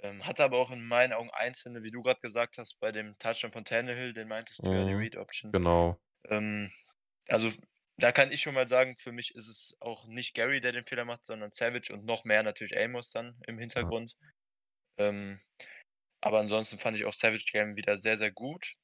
[0.00, 3.18] Ähm, hatte aber auch in meinen Augen einzelne, wie du gerade gesagt hast, bei dem
[3.18, 5.54] Touchdown von Tannehill, den meintest du ja, die Mhm, Read Option.
[5.54, 6.00] Genau.
[6.28, 6.70] Ähm,
[7.28, 7.52] also
[7.96, 10.84] da kann ich schon mal sagen, für mich ist es auch nicht Gary, der den
[10.84, 14.16] Fehler macht, sondern Savage und noch mehr natürlich Amos dann im Hintergrund.
[14.98, 15.40] Ähm,
[16.20, 18.74] aber ansonsten fand ich auch Savage Game wieder sehr, sehr gut.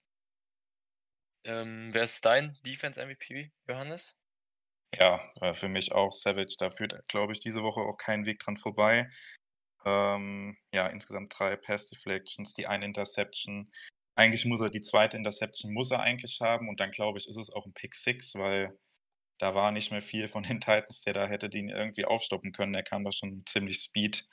[1.44, 4.14] Ähm, wer ist dein Defense MVP, Johannes?
[4.94, 6.54] Ja, äh, für mich auch Savage.
[6.58, 9.08] Da führt, glaube ich, diese Woche auch kein Weg dran vorbei.
[9.84, 13.72] Ähm, ja, insgesamt drei Pass Deflections, die eine Interception.
[14.16, 17.36] Eigentlich muss er die zweite Interception muss er eigentlich haben und dann glaube ich, ist
[17.36, 18.76] es auch ein Pick Six, weil
[19.40, 22.74] da war nicht mehr viel von den Titans, der da hätte den irgendwie aufstoppen können.
[22.74, 24.26] Er kam da schon ziemlich Speed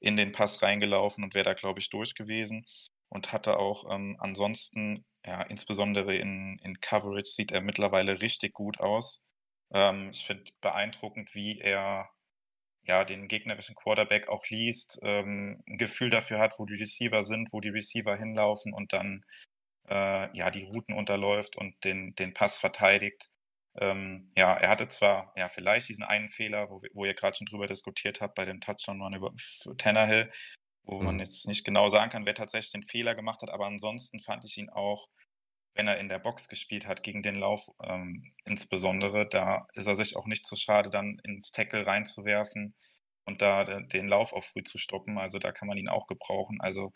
[0.00, 2.64] in den Pass reingelaufen und wäre da, glaube ich, durch gewesen
[3.08, 8.80] und hatte auch ähm, ansonsten, ja, insbesondere in, in Coverage sieht er mittlerweile richtig gut
[8.80, 9.24] aus.
[9.72, 12.10] Ähm, ich finde beeindruckend, wie er
[12.84, 17.52] ja den gegnerischen Quarterback auch liest, ähm, ein Gefühl dafür hat, wo die Receiver sind,
[17.52, 19.24] wo die Receiver hinlaufen und dann
[19.88, 23.30] äh, ja die Routen unterläuft und den, den Pass verteidigt.
[23.78, 27.46] Ähm, ja, er hatte zwar ja vielleicht diesen einen Fehler, wo, wo ihr gerade schon
[27.46, 29.32] drüber diskutiert habt, bei dem Touchdown-Run über
[29.78, 30.30] Tannehill,
[30.84, 31.20] wo man Mhm.
[31.20, 34.58] jetzt nicht genau sagen kann, wer tatsächlich den Fehler gemacht hat, aber ansonsten fand ich
[34.58, 35.08] ihn auch,
[35.74, 39.96] wenn er in der Box gespielt hat, gegen den Lauf ähm, insbesondere, da ist er
[39.96, 42.74] sich auch nicht zu schade, dann ins Tackle reinzuwerfen
[43.24, 45.18] und da de- den Lauf auch früh zu stoppen.
[45.18, 46.60] Also da kann man ihn auch gebrauchen.
[46.60, 46.92] Also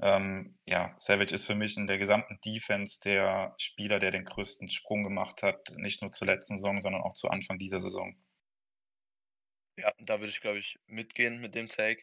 [0.00, 4.70] ähm, ja, Savage ist für mich in der gesamten Defense der Spieler, der den größten
[4.70, 8.16] Sprung gemacht hat, nicht nur zur letzten Saison, sondern auch zu Anfang dieser Saison.
[9.76, 12.02] Ja, da würde ich, glaube ich, mitgehen mit dem Take.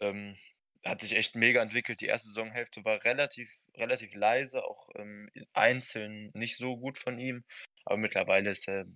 [0.00, 0.36] Ähm,
[0.84, 2.00] hat sich echt mega entwickelt.
[2.00, 7.44] Die erste Saisonhälfte war relativ, relativ leise, auch ähm, einzeln nicht so gut von ihm.
[7.84, 8.86] Aber mittlerweile ist er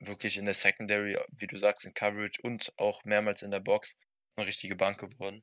[0.00, 3.96] wirklich in der Secondary, wie du sagst, in Coverage und auch mehrmals in der Box
[4.36, 5.42] eine richtige Bank geworden.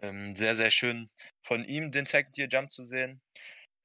[0.00, 1.08] Ähm, sehr, sehr schön
[1.40, 3.20] von ihm den Second Year Jump zu sehen.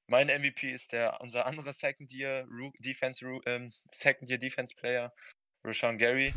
[0.07, 2.47] Mein MVP ist der unser anderer Second Year
[2.79, 5.13] Defense ähm, Second Year Defense Player,
[5.63, 6.33] Rashawn Gary,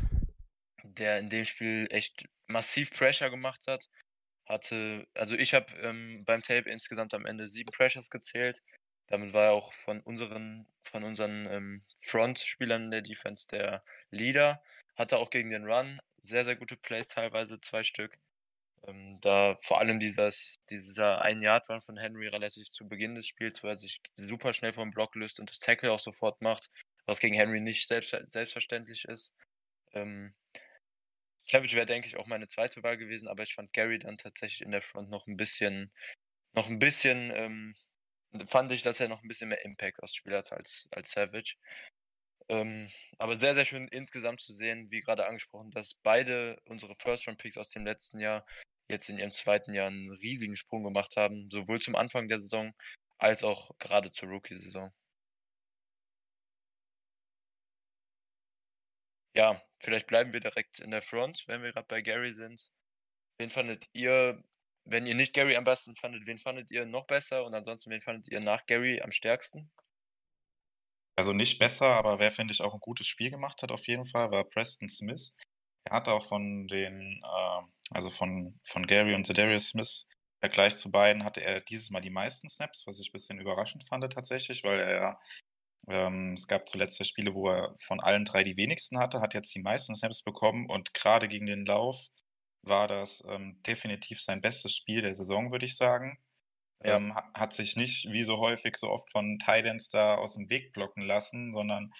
[0.84, 3.88] der in dem Spiel echt massiv Pressure gemacht hat.
[4.46, 8.62] Hatte, also ich habe ähm, beim Tape insgesamt am Ende sieben Pressures gezählt.
[9.08, 14.62] Damit war er auch von unseren, von unseren ähm, Front-Spielern der Defense der Leader.
[14.96, 18.18] Hatte auch gegen den Run sehr, sehr gute Plays, teilweise zwei Stück.
[18.86, 23.26] Ähm, da vor allem dieses, dieser ein Yard Run von Henry relativ zu Beginn des
[23.26, 26.70] Spiels, wo er sich super schnell vom Block löst und das Tackle auch sofort macht,
[27.06, 29.34] was gegen Henry nicht selbst, selbstverständlich ist.
[29.92, 30.34] Ähm,
[31.38, 34.62] Savage wäre, denke ich, auch meine zweite Wahl gewesen, aber ich fand Gary dann tatsächlich
[34.62, 35.92] in der Front noch ein bisschen,
[36.54, 37.74] noch ein bisschen, ähm,
[38.46, 41.56] fand ich, dass er noch ein bisschen mehr Impact aufs Spiel hat als, als Savage.
[42.48, 47.58] Ähm, aber sehr, sehr schön insgesamt zu sehen, wie gerade angesprochen, dass beide unsere First-Round-Picks
[47.58, 48.46] aus dem letzten Jahr
[48.88, 52.72] jetzt in ihrem zweiten Jahr einen riesigen Sprung gemacht haben, sowohl zum Anfang der Saison
[53.18, 54.92] als auch gerade zur Rookie-Saison.
[59.34, 62.70] Ja, vielleicht bleiben wir direkt in der Front, wenn wir gerade bei Gary sind.
[63.38, 64.42] Wen fandet ihr,
[64.84, 68.00] wenn ihr nicht Gary am besten fandet, wen fandet ihr noch besser und ansonsten wen
[68.00, 69.70] fandet ihr nach Gary am stärksten?
[71.18, 74.04] Also nicht besser, aber wer, finde ich, auch ein gutes Spiel gemacht hat auf jeden
[74.04, 75.32] Fall, war Preston Smith.
[75.86, 80.08] Er hatte auch von den, äh, also von, von Gary und Zedarius Smith,
[80.42, 83.40] im Vergleich zu beiden, hatte er dieses Mal die meisten Snaps, was ich ein bisschen
[83.40, 85.20] überraschend fand tatsächlich, weil er,
[85.88, 89.54] ähm, es gab zuletzt Spiele, wo er von allen drei die wenigsten hatte, hat jetzt
[89.54, 92.08] die meisten Snaps bekommen und gerade gegen den Lauf
[92.62, 96.18] war das ähm, definitiv sein bestes Spiel der Saison, würde ich sagen.
[96.84, 96.96] Ja.
[96.96, 100.50] Ähm, ha- hat sich nicht wie so häufig so oft von Titans da aus dem
[100.50, 101.92] Weg blocken lassen, sondern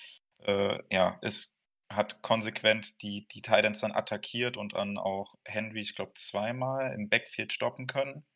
[0.43, 1.56] äh, ja, es
[1.93, 7.09] hat konsequent die, die Titans dann attackiert und dann auch Henry, ich glaube, zweimal im
[7.09, 8.27] Backfield stoppen können.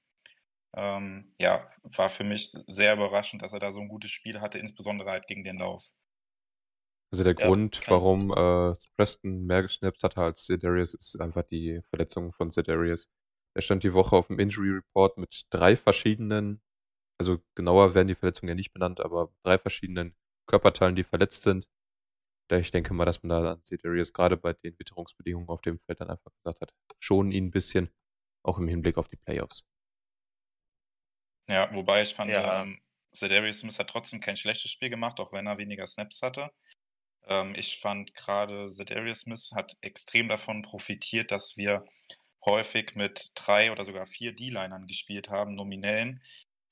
[0.77, 4.59] Ähm, ja, war für mich sehr überraschend, dass er da so ein gutes Spiel hatte,
[4.59, 5.93] insbesondere halt gegen den Lauf.
[7.13, 11.81] Also der Ja, Grund, warum äh, Preston mehr Snaps hatte als Zedarius, ist einfach die
[11.91, 13.09] Verletzung von Zedarius.
[13.55, 16.61] Er stand die Woche auf dem Injury Report mit drei verschiedenen,
[17.19, 20.17] also genauer werden die Verletzungen ja nicht benannt, aber drei verschiedenen
[20.49, 21.69] Körperteilen, die verletzt sind.
[22.51, 25.79] Da ich denke mal, dass man da an Zedarius gerade bei den Witterungsbedingungen auf dem
[25.87, 27.91] Feld dann einfach gesagt hat, schonen ihn ein bisschen,
[28.43, 29.65] auch im Hinblick auf die Playoffs.
[31.49, 32.63] Ja, wobei ich fand, Ja.
[32.63, 32.81] ähm,
[33.13, 36.51] Zedarius Smith hat trotzdem kein schlechtes Spiel gemacht, auch wenn er weniger Snaps hatte.
[37.27, 41.85] Ähm, ich fand gerade Zedarius Smith hat extrem davon profitiert, dass wir
[42.45, 46.21] häufig mit drei oder sogar vier D-Linern gespielt haben, nominellen.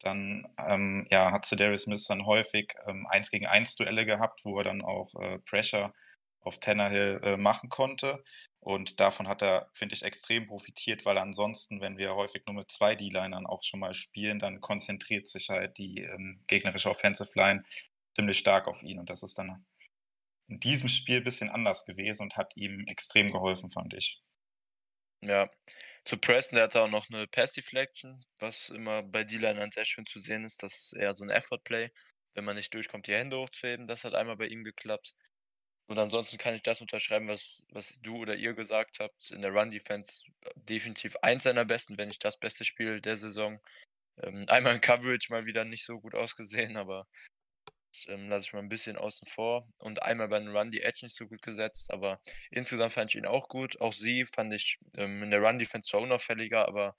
[0.01, 4.59] Dann ähm, ja, hat Cedarius Smith dann häufig ähm, 1 gegen 1 Duelle gehabt, wo
[4.59, 5.93] er dann auch äh, Pressure
[6.41, 8.23] auf Tannehill äh, machen konnte.
[8.61, 12.71] Und davon hat er, finde ich, extrem profitiert, weil ansonsten, wenn wir häufig nur mit
[12.71, 17.65] zwei D-Linern auch schon mal spielen, dann konzentriert sich halt die ähm, gegnerische Offensive Line
[18.15, 18.99] ziemlich stark auf ihn.
[18.99, 19.65] Und das ist dann
[20.49, 24.23] in diesem Spiel ein bisschen anders gewesen und hat ihm extrem geholfen, fand ich.
[25.21, 25.49] Ja,
[26.09, 30.07] zu Preston, der hatte auch noch eine Pass Deflection, was immer bei D-Linern sehr schön
[30.07, 30.63] zu sehen ist.
[30.63, 31.91] Das ist eher so ein Effort-Play.
[32.33, 35.13] Wenn man nicht durchkommt, die Hände hochzuheben, das hat einmal bei ihm geklappt.
[35.87, 39.31] Und ansonsten kann ich das unterschreiben, was, was du oder ihr gesagt habt.
[39.33, 43.61] In der Run-Defense definitiv eins seiner besten, wenn nicht das beste Spiel der Saison.
[44.23, 47.07] Ähm, einmal in Coverage mal wieder nicht so gut ausgesehen, aber
[48.09, 49.67] ähm, lasse ich mal ein bisschen außen vor.
[49.79, 52.21] Und einmal bei den Run die Edge nicht so gut gesetzt, aber
[52.51, 53.81] insgesamt fand ich ihn auch gut.
[53.81, 56.97] Auch sie fand ich ähm, in der Run-Defense zwar unauffälliger, aber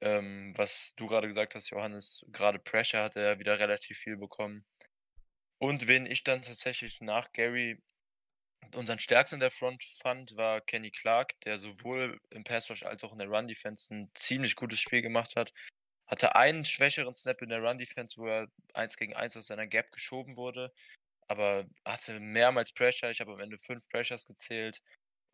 [0.00, 4.64] ähm, was du gerade gesagt hast, Johannes, gerade Pressure hat er wieder relativ viel bekommen.
[5.58, 7.80] Und wen ich dann tatsächlich nach Gary
[8.74, 13.04] unseren stärksten in der Front fand, war Kenny Clark, der sowohl im Pass Rush als
[13.04, 15.52] auch in der Run Defense ein ziemlich gutes Spiel gemacht hat.
[16.06, 19.90] Hatte einen schwächeren Snap in der Run-Defense, wo er 1 gegen 1 aus seiner Gap
[19.92, 20.72] geschoben wurde.
[21.28, 23.10] Aber hatte mehrmals Pressure.
[23.10, 24.82] Ich habe am Ende fünf Pressures gezählt.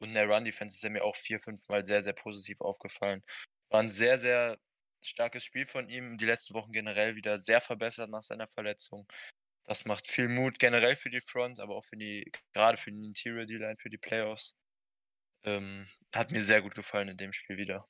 [0.00, 3.22] Und in der Run-Defense ist er mir auch vier, fünf Mal sehr, sehr positiv aufgefallen.
[3.70, 4.58] War ein sehr, sehr
[5.02, 6.16] starkes Spiel von ihm.
[6.18, 9.06] Die letzten Wochen generell wieder sehr verbessert nach seiner Verletzung.
[9.64, 13.04] Das macht viel Mut generell für die Front, aber auch für die, gerade für die
[13.04, 14.54] Interior D-Line, für die Playoffs.
[15.44, 17.86] Ähm, hat mir sehr gut gefallen in dem Spiel wieder.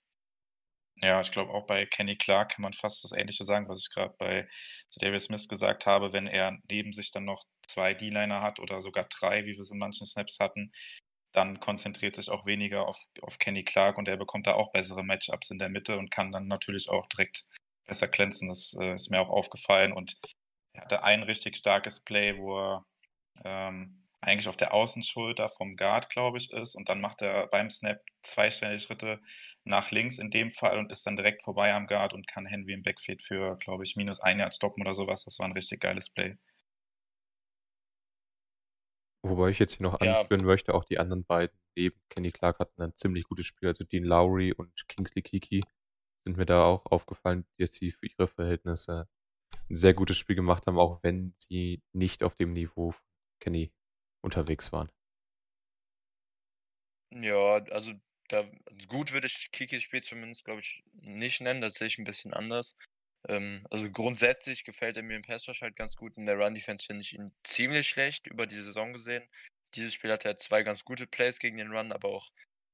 [1.03, 3.95] Ja, ich glaube auch bei Kenny Clark kann man fast das Ähnliche sagen, was ich
[3.95, 4.49] gerade bei
[4.97, 6.13] David Smith gesagt habe.
[6.13, 9.71] Wenn er neben sich dann noch zwei D-Liner hat oder sogar drei, wie wir es
[9.71, 10.73] in manchen Snaps hatten,
[11.33, 15.05] dann konzentriert sich auch weniger auf, auf Kenny Clark und er bekommt da auch bessere
[15.05, 17.45] Matchups in der Mitte und kann dann natürlich auch direkt
[17.87, 18.49] besser glänzen.
[18.49, 20.17] Das äh, ist mir auch aufgefallen und
[20.75, 22.87] er hatte ein richtig starkes Play, wo er
[23.45, 26.75] ähm, eigentlich auf der Außenschulter vom Guard, glaube ich, ist.
[26.75, 29.21] Und dann macht er beim Snap zweistellige Schritte
[29.65, 32.73] nach links in dem Fall und ist dann direkt vorbei am Guard und kann Henry
[32.73, 35.25] im Backfeed für, glaube ich, minus ein Yard stoppen oder sowas.
[35.25, 36.37] Das war ein richtig geiles Play.
[39.23, 40.21] Wobei ich jetzt hier noch ja.
[40.21, 43.69] anführen möchte, auch die anderen beiden neben Kenny Clark hatten ein ziemlich gutes Spiel.
[43.69, 45.63] Also Dean Lowry und Kingsley Kiki
[46.25, 49.09] sind mir da auch aufgefallen, dass sie für ihre Verhältnisse
[49.69, 53.05] ein sehr gutes Spiel gemacht haben, auch wenn sie nicht auf dem Niveau von
[53.41, 53.73] Kenny
[54.23, 54.91] unterwegs waren.
[57.13, 57.93] Ja, also
[58.29, 58.45] da
[58.87, 61.61] gut würde ich Kikis Spiel zumindest, glaube ich, nicht nennen.
[61.61, 62.77] Das sehe ich ein bisschen anders.
[63.29, 66.17] Ähm, also grundsätzlich gefällt er mir im Pass halt ganz gut.
[66.17, 69.29] In der Run Defense finde ich ihn ziemlich schlecht über die Saison gesehen.
[69.75, 72.31] Dieses Spiel hat er zwei ganz gute Plays gegen den Run, aber auch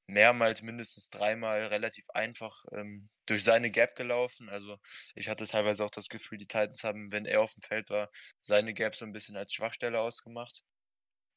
[0.08, 4.48] mehrmals, mindestens dreimal relativ einfach ähm, durch seine Gap gelaufen.
[4.48, 4.78] Also
[5.14, 8.10] ich hatte teilweise auch das Gefühl, die Titans haben, wenn er auf dem Feld war,
[8.40, 10.62] seine Gap so ein bisschen als Schwachstelle ausgemacht.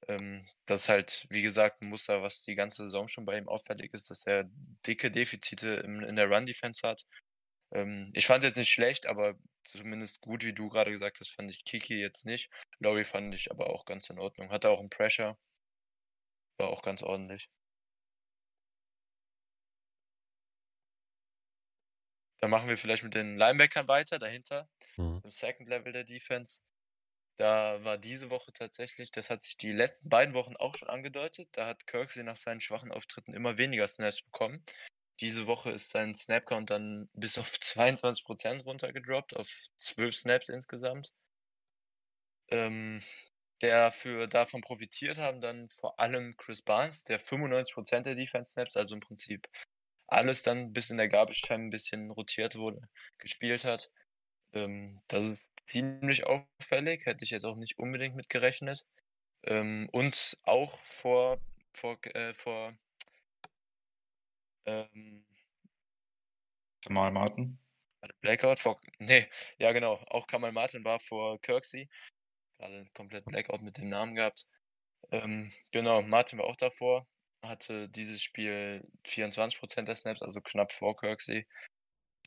[0.10, 3.48] Ähm, das ist halt, wie gesagt, ein Muster, was die ganze Saison schon bei ihm
[3.48, 4.50] auffällig ist, dass er
[4.86, 7.06] dicke Defizite in, in der Run-Defense hat.
[7.72, 11.30] Ähm, ich fand es jetzt nicht schlecht, aber zumindest gut, wie du gerade gesagt hast,
[11.30, 12.52] fand ich Kiki jetzt nicht.
[12.80, 14.50] Lowry fand ich aber auch ganz in Ordnung.
[14.52, 15.38] Hatte auch einen Pressure.
[16.58, 17.50] War auch ganz ordentlich.
[22.42, 25.22] Dann machen wir vielleicht mit den Linebackern weiter, dahinter, mhm.
[25.24, 26.62] im Second Level der Defense.
[27.40, 31.48] Da war diese Woche tatsächlich, das hat sich die letzten beiden Wochen auch schon angedeutet,
[31.54, 34.66] da hat Kirksey nach seinen schwachen Auftritten immer weniger Snaps bekommen.
[35.22, 41.14] Diese Woche ist sein Snapcount dann bis auf 22% runtergedroppt, auf 12 Snaps insgesamt.
[42.50, 43.02] Ähm,
[43.62, 48.76] der für davon profitiert haben dann vor allem Chris Barnes, der 95% der Defense Snaps,
[48.76, 49.48] also im Prinzip
[50.08, 53.92] alles dann bis in der Garbage Time ein bisschen rotiert wurde, gespielt hat.
[54.54, 55.34] Ähm, das
[55.72, 58.86] ziemlich auffällig, hätte ich jetzt auch nicht unbedingt mit gerechnet.
[59.44, 61.40] Ähm, und auch vor,
[61.72, 62.74] vor, äh, vor
[64.66, 65.26] ähm,
[66.86, 67.60] Kamal Martin.
[68.22, 69.28] Blackout vor, nee,
[69.58, 71.90] ja genau, auch Kamal Martin war vor Kirksey.
[72.58, 74.48] Gerade komplett Blackout mit dem Namen gehabt.
[75.12, 77.06] Ähm, genau, Martin war auch davor,
[77.44, 81.46] hatte dieses Spiel 24% der Snaps, also knapp vor Kirksey.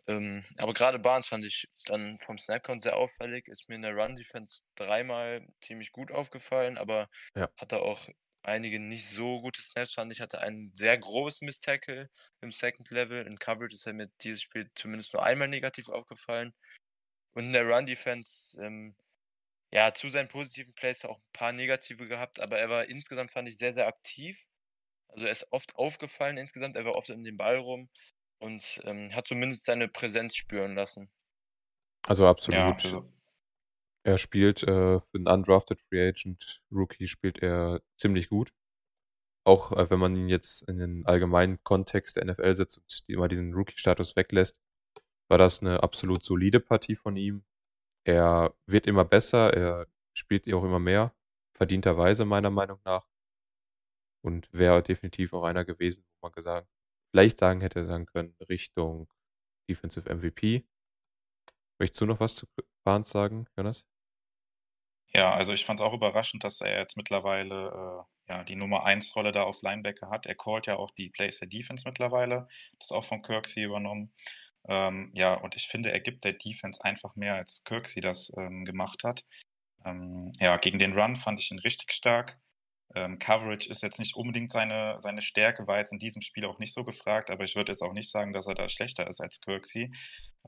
[0.08, 3.94] Ähm, aber gerade Barnes fand ich dann vom Snapcount sehr auffällig, ist mir in der
[3.94, 7.48] Run-Defense dreimal ziemlich gut aufgefallen, aber ja.
[7.56, 8.08] hatte auch
[8.42, 10.20] einige nicht so gute Snaps, fand ich.
[10.20, 13.26] Hatte einen sehr großen Miss-Tackle im Second Level.
[13.26, 16.52] In Coverage ist er mir dieses Spiel zumindest nur einmal negativ aufgefallen.
[17.34, 18.96] Und in der Run-Defense, ähm,
[19.72, 23.48] ja, zu seinen positiven Plays auch ein paar negative gehabt, aber er war insgesamt, fand
[23.48, 24.46] ich, sehr, sehr aktiv.
[25.08, 27.88] Also er ist oft aufgefallen insgesamt, er war oft in den Ball rum
[28.42, 31.10] und ähm, hat zumindest seine Präsenz spüren lassen.
[32.06, 33.04] Also Ja, absolut.
[33.04, 33.12] also,
[34.04, 38.52] Er spielt äh, für einen undrafted Free Agent Rookie spielt er ziemlich gut.
[39.44, 43.12] Auch äh, wenn man ihn jetzt in den allgemeinen Kontext der NFL setzt und die,
[43.12, 44.60] immer diesen Rookie-Status weglässt,
[45.28, 47.44] war das eine absolut solide Partie von ihm.
[48.04, 51.14] Er wird immer besser, er spielt auch immer mehr,
[51.56, 53.06] verdienterweise meiner Meinung nach.
[54.24, 56.68] Und wäre definitiv auch einer gewesen, wo man gesagt,
[57.12, 59.08] vielleicht sagen hätte sagen können, Richtung
[59.68, 60.64] Defensive MVP.
[61.78, 62.46] Möchtest du noch was zu
[62.84, 63.84] Barnes sagen, Jonas?
[65.14, 68.84] ja, also ich fand es auch überraschend, dass er jetzt mittlerweile äh, ja, die Nummer
[68.84, 70.26] 1 Rolle da auf Linebacker hat.
[70.26, 72.48] Er callt ja auch die Plays der Defense mittlerweile.
[72.78, 74.12] Das auch von Kirksey übernommen.
[74.68, 78.64] Ähm, ja, und ich finde, er gibt der Defense einfach mehr, als Kirksey das ähm,
[78.64, 79.24] gemacht hat.
[79.84, 82.38] Ähm, ja, gegen den Run fand ich ihn richtig stark.
[82.94, 86.58] Ähm, Coverage ist jetzt nicht unbedingt seine, seine Stärke, war jetzt in diesem Spiel auch
[86.58, 89.20] nicht so gefragt, aber ich würde jetzt auch nicht sagen, dass er da schlechter ist
[89.20, 89.90] als Kirksey.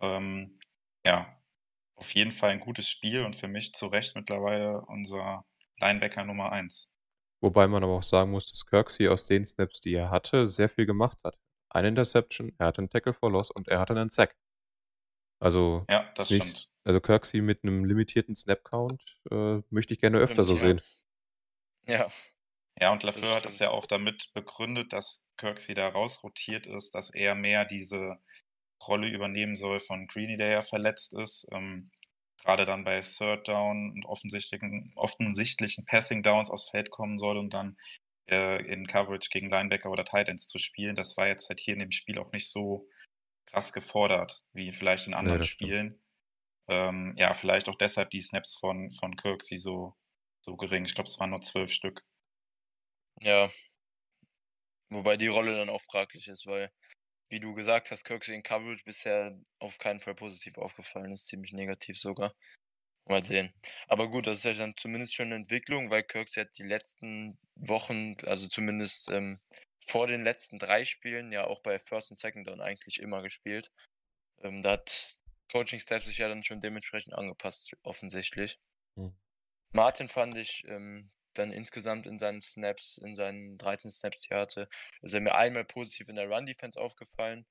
[0.00, 0.58] Ähm,
[1.06, 1.38] ja,
[1.96, 5.44] auf jeden Fall ein gutes Spiel und für mich zu Recht mittlerweile unser
[5.78, 6.90] Linebacker Nummer 1.
[7.40, 10.68] Wobei man aber auch sagen muss, dass Kirksey aus den Snaps, die er hatte, sehr
[10.68, 11.36] viel gemacht hat.
[11.68, 14.34] Eine Interception, er hatte einen Tackle for Loss und er hatte einen Sack.
[15.40, 16.68] Also, Ja, das nicht, stimmt.
[16.84, 20.80] also Kirksey mit einem limitierten Snap-Count äh, möchte ich gerne öfter so Stimmt, sehen.
[21.86, 22.08] ja.
[22.80, 27.10] Ja, und Lafleur hat es ja auch damit begründet, dass Kirksey da rausrotiert ist, dass
[27.10, 28.18] er mehr diese
[28.86, 31.46] Rolle übernehmen soll von Greeny, der ja verletzt ist.
[31.52, 31.90] Ähm,
[32.42, 37.54] gerade dann bei Third Down und offensichtlichen, offensichtlichen Passing Downs aufs Feld kommen soll und
[37.54, 37.76] dann
[38.28, 40.96] äh, in Coverage gegen Linebacker oder Tight Ends zu spielen.
[40.96, 42.88] Das war jetzt halt hier in dem Spiel auch nicht so
[43.46, 45.70] krass gefordert, wie vielleicht in Nee, anderen stimmt.
[45.70, 46.02] Spielen.
[46.68, 49.94] Ähm, ja, vielleicht auch deshalb die Snaps von, von Kirksey so,
[50.44, 50.84] so gering.
[50.84, 52.02] Ich glaube, es waren nur zwölf Stück.
[53.20, 53.50] Ja.
[54.90, 56.70] Wobei die Rolle dann auch fraglich ist, weil,
[57.28, 61.52] wie du gesagt hast, Kirksey in Coverage bisher auf keinen Fall positiv aufgefallen ist, ziemlich
[61.52, 62.34] negativ sogar.
[63.06, 63.52] Mal sehen.
[63.86, 67.38] Aber gut, das ist ja dann zumindest schon eine Entwicklung, weil Kirksey hat die letzten
[67.54, 69.40] Wochen, also zumindest ähm,
[69.84, 73.70] vor den letzten drei Spielen, ja auch bei First und Second Down eigentlich immer gespielt.
[74.42, 75.18] Ähm, da hat
[75.52, 78.58] Coaching Staff sich ja dann schon dementsprechend angepasst, offensichtlich.
[78.96, 79.14] Hm.
[79.72, 84.40] Martin fand ich ähm, dann insgesamt in seinen Snaps, in seinen 13 Snaps, die er
[84.40, 84.68] hatte,
[85.02, 87.46] ist er mir einmal positiv in der Run-Defense aufgefallen.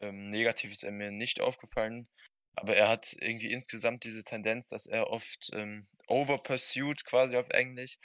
[0.00, 2.08] Ähm, negativ ist er mir nicht aufgefallen.
[2.56, 7.98] Aber er hat irgendwie insgesamt diese Tendenz, dass er oft ähm, overpursued quasi auf Englisch.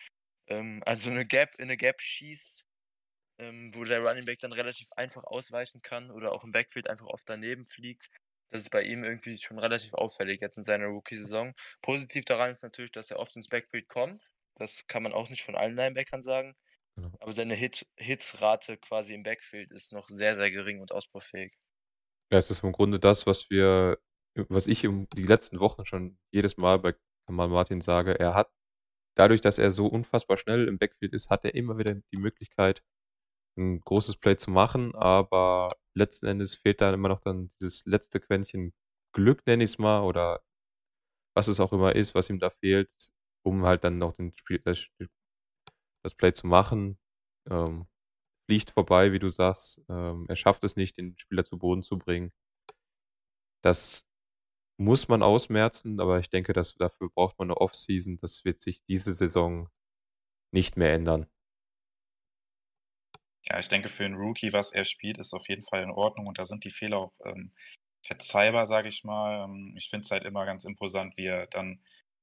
[0.47, 2.65] Ähm, also eine Gap in eine Gap schießt,
[3.39, 7.07] ähm, wo der Running Back dann relativ einfach ausweichen kann oder auch im Backfield einfach
[7.07, 8.09] oft daneben fliegt.
[8.51, 11.53] Das ist bei ihm irgendwie schon relativ auffällig jetzt in seiner Rookie-Saison.
[11.81, 14.23] Positiv daran ist natürlich, dass er oft ins Backfield kommt.
[14.55, 16.55] Das kann man auch nicht von allen Linebackern sagen.
[16.95, 17.11] Genau.
[17.19, 21.53] Aber seine Hit Hitsrate quasi im Backfield ist noch sehr, sehr gering und ausbaufähig.
[22.31, 23.99] Ja, es ist im Grunde das, was wir,
[24.35, 26.95] was ich im, die letzten Wochen schon jedes Mal bei
[27.27, 28.17] Kamal Martin sage.
[28.19, 28.49] Er hat,
[29.15, 32.81] dadurch, dass er so unfassbar schnell im Backfield ist, hat er immer wieder die Möglichkeit,
[33.57, 38.19] ein großes Play zu machen, aber letzten Endes fehlt da immer noch dann dieses letzte
[38.19, 38.73] Quäntchen
[39.13, 40.41] Glück, nenne ich es mal, oder
[41.35, 42.91] was es auch immer ist, was ihm da fehlt,
[43.45, 44.87] um halt dann noch den Spiel, das,
[46.03, 46.97] das Play zu machen.
[47.49, 47.87] Ähm,
[48.47, 49.81] fliegt vorbei, wie du sagst.
[49.89, 52.31] Ähm, er schafft es nicht, den Spieler zu Boden zu bringen.
[53.61, 54.05] Das
[54.77, 58.19] muss man ausmerzen, aber ich denke, dass dafür braucht man eine Offseason.
[58.19, 59.69] Das wird sich diese Saison
[60.51, 61.27] nicht mehr ändern.
[63.47, 66.27] Ja, ich denke, für einen Rookie, was er spielt, ist auf jeden Fall in Ordnung
[66.27, 67.51] und da sind die Fehler auch ähm,
[68.01, 69.45] verzeihbar, sage ich mal.
[69.45, 71.79] Ähm, ich finde es halt immer ganz imposant, wie er dann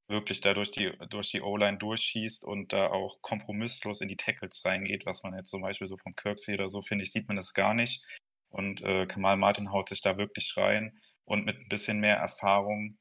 [0.09, 4.65] wirklich da durch die, durch die O-Line durchschießt und da auch kompromisslos in die Tackles
[4.65, 7.37] reingeht, was man jetzt zum Beispiel so vom Kirksey oder so, finde ich, sieht man
[7.37, 8.05] das gar nicht.
[8.51, 12.99] Und äh, Kamal Martin haut sich da wirklich rein und mit ein bisschen mehr Erfahrung,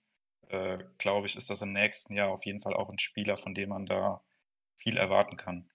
[0.49, 3.53] äh, glaube ich, ist das im nächsten Jahr auf jeden Fall auch ein Spieler, von
[3.53, 4.23] dem man da
[4.77, 5.69] viel erwarten kann.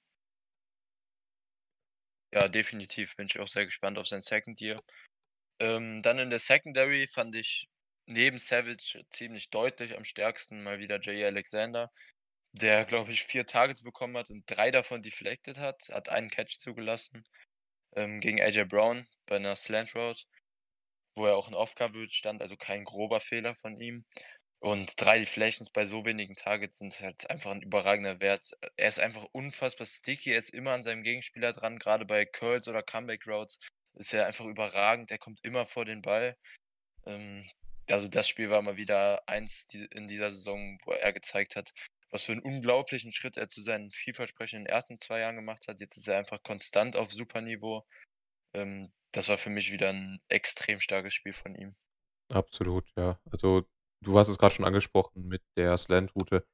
[2.32, 4.82] Ja, definitiv bin ich auch sehr gespannt auf sein Second Year.
[5.58, 7.68] Ähm, dann in der Secondary fand ich
[8.06, 11.90] neben Savage ziemlich deutlich am stärksten mal wieder Jay Alexander,
[12.52, 16.58] der, glaube ich, vier Targets bekommen hat und drei davon deflected hat, hat einen Catch
[16.58, 17.24] zugelassen
[17.96, 20.24] ähm, gegen AJ Brown bei einer Slant Route,
[21.14, 24.04] wo er auch in Off-Coverage stand, also kein grober Fehler von ihm.
[24.60, 28.56] Und drei Deflections bei so wenigen Targets sind halt einfach ein überragender Wert.
[28.76, 32.68] Er ist einfach unfassbar sticky, er ist immer an seinem Gegenspieler dran, gerade bei Curls
[32.68, 33.58] oder Comeback Routes
[33.94, 36.36] ist er einfach überragend, er kommt immer vor den Ball.
[37.06, 37.42] Ähm,
[37.90, 41.72] also das Spiel war mal wieder eins in dieser Saison, wo er gezeigt hat,
[42.10, 45.80] was für einen unglaublichen Schritt er zu seinen vielversprechenden ersten zwei Jahren gemacht hat.
[45.80, 47.86] Jetzt ist er einfach konstant auf Superniveau.
[48.54, 51.74] Ähm, das war für mich wieder ein extrem starkes Spiel von ihm.
[52.28, 53.20] Absolut, ja.
[53.30, 53.66] Also,
[54.02, 56.46] du hast es gerade schon angesprochen mit der Slant-Route.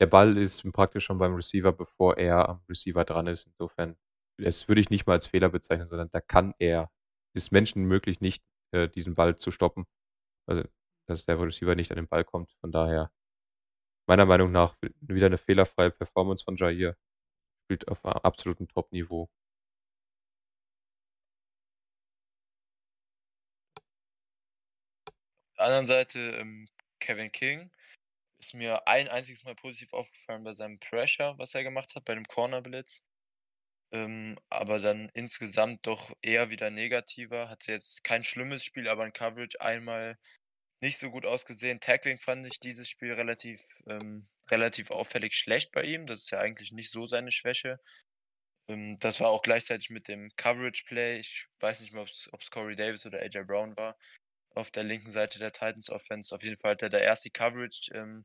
[0.00, 3.46] Der Ball ist praktisch schon beim Receiver, bevor er am Receiver dran ist.
[3.46, 3.96] Insofern,
[4.38, 6.90] das würde ich nicht mal als Fehler bezeichnen, sondern da kann er,
[7.34, 9.86] ist Menschen möglich, nicht äh, diesen Ball zu stoppen.
[10.48, 10.64] Also,
[11.06, 12.52] dass der Receiver nicht an den Ball kommt.
[12.60, 13.12] Von daher,
[14.06, 16.96] meiner Meinung nach, wieder eine fehlerfreie Performance von Jair.
[17.64, 19.28] Spielt auf einem absoluten Top-Niveau.
[25.04, 26.68] Auf der anderen Seite ähm,
[27.00, 27.70] Kevin King
[28.38, 32.14] ist mir ein einziges Mal positiv aufgefallen bei seinem Pressure, was er gemacht hat, bei
[32.14, 33.02] dem Corner Blitz.
[33.92, 37.48] Ähm, aber dann insgesamt doch eher wieder negativer.
[37.48, 40.18] Hatte jetzt kein schlimmes Spiel, aber ein Coverage einmal
[40.80, 41.80] nicht so gut ausgesehen.
[41.80, 46.06] Tackling fand ich dieses Spiel relativ, ähm, relativ auffällig schlecht bei ihm.
[46.06, 47.80] Das ist ja eigentlich nicht so seine Schwäche.
[48.68, 51.18] Ähm, das war auch gleichzeitig mit dem Coverage Play.
[51.20, 53.96] Ich weiß nicht mehr, ob es Corey Davis oder AJ Brown war.
[54.54, 56.34] Auf der linken Seite der Titans Offense.
[56.34, 58.24] Auf jeden Fall hat er da erst die Coverage ähm,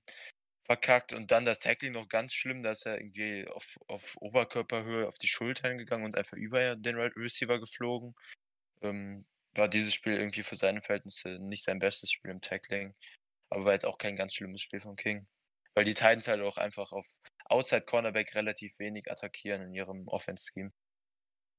[0.63, 2.63] verkackt und dann das Tackling noch ganz schlimm.
[2.63, 6.95] Da ist er irgendwie auf, auf Oberkörperhöhe auf die Schultern gegangen und einfach über den
[6.97, 8.15] Receiver geflogen.
[8.81, 12.95] Ähm, war dieses Spiel irgendwie für seine Verhältnisse nicht sein bestes Spiel im Tackling.
[13.49, 15.27] Aber war jetzt auch kein ganz schlimmes Spiel von King.
[15.75, 17.05] Weil die Titans halt auch einfach auf
[17.45, 20.71] Outside Cornerback relativ wenig attackieren in ihrem Offense-Scheme.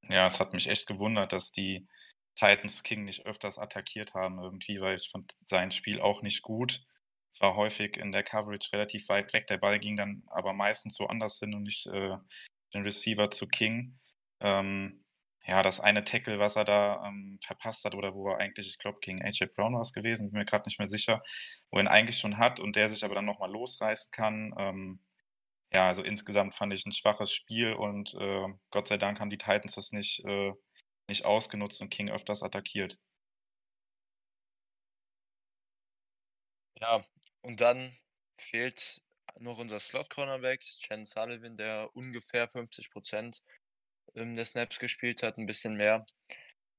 [0.09, 1.87] Ja, es hat mich echt gewundert, dass die
[2.37, 6.85] Titans King nicht öfters attackiert haben irgendwie, weil ich fand sein Spiel auch nicht gut.
[7.41, 9.47] War häufig in der Coverage relativ weit weg.
[9.49, 12.17] Der Ball ging dann aber meistens so anders hin und nicht äh,
[12.75, 13.99] den Receiver zu King.
[14.41, 15.05] Ähm,
[15.47, 18.79] ja, das eine Tackle, was er da ähm, verpasst hat, oder wo er eigentlich, ich
[18.79, 21.23] glaube, gegen AJ Brown war es gewesen, bin mir gerade nicht mehr sicher,
[21.71, 24.55] wo er ihn eigentlich schon hat und der sich aber dann nochmal losreißen kann.
[24.59, 25.01] Ähm,
[25.73, 29.39] ja, also insgesamt fand ich ein schwaches Spiel und äh, Gott sei Dank haben die
[29.39, 30.53] Titans das nicht, äh,
[31.09, 32.99] nicht ausgenutzt und King öfters attackiert.
[36.85, 37.03] Ja,
[37.41, 37.97] und dann
[38.37, 39.03] fehlt
[39.39, 43.43] noch unser Slot-Cornerback, Chen Sullivan, der ungefähr 50 Prozent
[44.15, 46.05] ähm, der Snaps gespielt hat, ein bisschen mehr.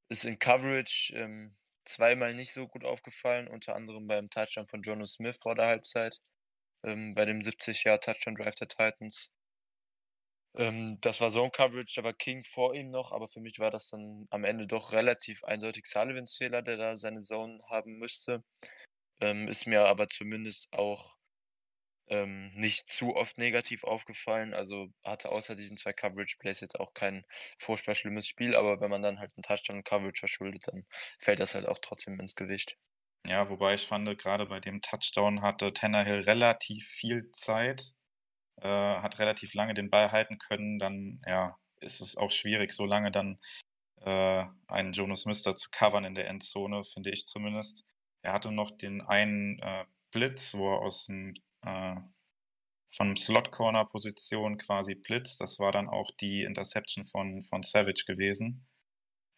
[0.10, 5.14] Ist in Coverage ähm, zweimal nicht so gut aufgefallen, unter anderem beim Touchdown von Jonas
[5.14, 6.20] Smith vor der Halbzeit,
[6.84, 9.32] ähm, bei dem 70-Jahr-Touchdown-Drive der Titans.
[10.58, 13.72] Ähm, das war Zone Coverage, da war King vor ihm noch, aber für mich war
[13.72, 18.44] das dann am Ende doch relativ eindeutig Sullivans Fehler, der da seine Zone haben müsste.
[19.22, 21.16] Ähm, ist mir aber zumindest auch
[22.08, 24.54] ähm, nicht zu oft negativ aufgefallen.
[24.54, 27.26] Also hatte außer diesen zwei Coverage-Plays jetzt auch kein
[27.58, 30.86] furchtbar schlimmes Spiel, aber wenn man dann halt einen Touchdown Coverage verschuldet, dann
[31.20, 32.78] fällt das halt auch trotzdem ins Gewicht.
[33.28, 37.94] Ja, wobei ich fand, gerade bei dem Touchdown hatte Tannehill relativ viel Zeit,
[38.58, 42.86] äh, hat relativ lange den Ball halten können, dann ja, ist es auch schwierig, so
[42.86, 43.40] lange dann
[44.02, 47.86] äh, einen Jonas Mister zu covern in der Endzone, finde ich zumindest.
[48.26, 51.96] Er hatte noch den einen äh, Blitz, wo er aus dem äh,
[52.90, 55.42] von Slot-Corner-Position quasi blitzt.
[55.42, 58.68] Das war dann auch die Interception von, von Savage gewesen.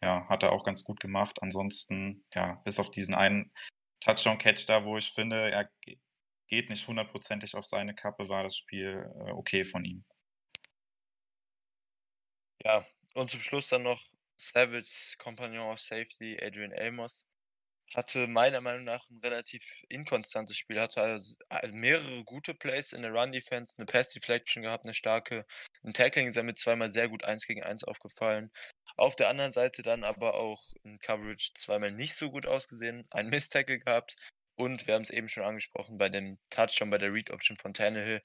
[0.02, 1.42] Ja, hat er auch ganz gut gemacht.
[1.42, 3.52] Ansonsten, ja, bis auf diesen einen
[4.00, 5.70] Touchdown-Catch da, wo ich finde, er
[6.46, 10.06] geht nicht hundertprozentig auf seine Kappe, war das Spiel äh, okay von ihm.
[12.64, 14.02] Ja, und zum Schluss dann noch
[14.36, 17.26] Savage Compagnon of Safety, Adrian Amos
[17.94, 21.36] hatte meiner Meinung nach ein relativ inkonstantes Spiel, hatte also
[21.72, 25.46] mehrere gute Plays in der Run-Defense, eine Pass-Deflection gehabt, eine starke,
[25.82, 28.50] ein Tackling ist er mit zweimal sehr gut 1 gegen 1 aufgefallen.
[28.96, 33.28] Auf der anderen Seite dann aber auch in Coverage zweimal nicht so gut ausgesehen, ein
[33.28, 34.16] Miss-Tackle gehabt.
[34.56, 38.20] Und wir haben es eben schon angesprochen, bei dem Touchdown, bei der Read-Option von Tannehill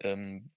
[0.00, 0.48] ähm,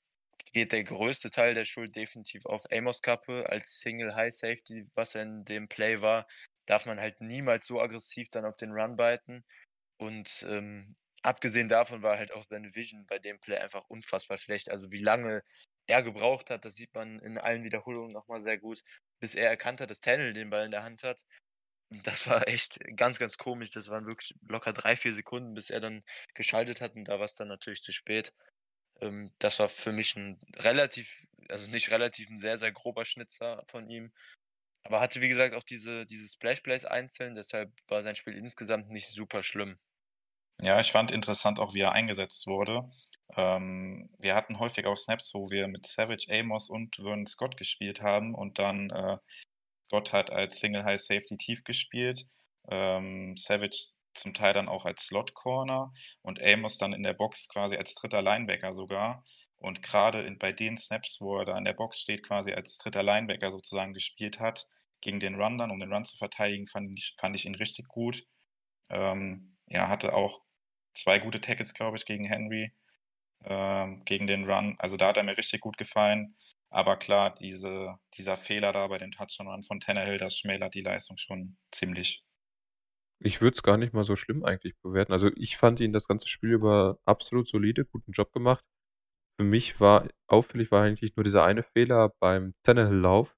[0.54, 5.16] geht der größte Teil der Schuld definitiv auf Amos Kappe als Single High Safety, was
[5.16, 6.28] er in dem Play war
[6.66, 9.46] darf man halt niemals so aggressiv dann auf den Run biten.
[9.98, 14.70] Und ähm, abgesehen davon war halt auch seine Vision bei dem Play einfach unfassbar schlecht.
[14.70, 15.44] Also wie lange
[15.88, 18.84] er gebraucht hat, das sieht man in allen Wiederholungen nochmal sehr gut,
[19.20, 21.26] bis er erkannt hat, dass Tennel den Ball in der Hand hat.
[22.04, 23.72] Das war echt ganz, ganz komisch.
[23.72, 26.04] Das waren wirklich locker drei, vier Sekunden, bis er dann
[26.34, 28.34] geschaltet hat und da war es dann natürlich zu spät.
[29.02, 33.64] Ähm, das war für mich ein relativ, also nicht relativ, ein sehr, sehr grober Schnitzer
[33.68, 34.14] von ihm.
[34.86, 38.90] Aber hatte, wie gesagt, auch diese, diese Splash Plays einzeln, deshalb war sein Spiel insgesamt
[38.92, 39.80] nicht super schlimm.
[40.62, 42.84] Ja, ich fand interessant auch, wie er eingesetzt wurde.
[43.36, 48.02] Ähm, wir hatten häufig auch Snaps, wo wir mit Savage, Amos und Vernon Scott gespielt
[48.02, 49.18] haben und dann äh,
[49.84, 52.28] Scott hat als Single High Safety tief gespielt,
[52.70, 57.50] ähm, Savage zum Teil dann auch als Slot Corner und Amos dann in der Box
[57.50, 59.26] quasi als dritter Linebacker sogar.
[59.58, 63.04] Und gerade bei den Snaps, wo er da in der Box steht, quasi als dritter
[63.04, 64.68] Linebacker sozusagen gespielt hat,
[65.02, 67.88] gegen den Run dann, um den Run zu verteidigen, fand ich, fand ich ihn richtig
[67.88, 68.26] gut.
[68.90, 70.42] Ähm, ja, hatte auch
[70.94, 72.72] zwei gute Tackles, glaube ich, gegen Henry,
[73.44, 74.76] ähm, gegen den Run.
[74.80, 76.36] Also da hat er mir richtig gut gefallen.
[76.70, 81.18] Aber klar, diese, dieser Fehler da bei dem Touchdown-Run von Tannehill, das schmälert die Leistung
[81.18, 82.26] schon ziemlich.
[83.20, 85.14] Ich würde es gar nicht mal so schlimm eigentlich bewerten.
[85.14, 88.66] Also ich fand ihn das ganze Spiel über absolut solide, guten Job gemacht.
[89.38, 93.36] Für mich war auffällig war eigentlich nur dieser eine Fehler beim Tannehill-Lauf,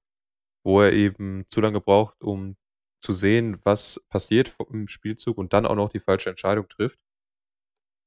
[0.64, 2.56] wo er eben zu lange braucht, um
[3.00, 6.98] zu sehen, was passiert im Spielzug und dann auch noch die falsche Entscheidung trifft.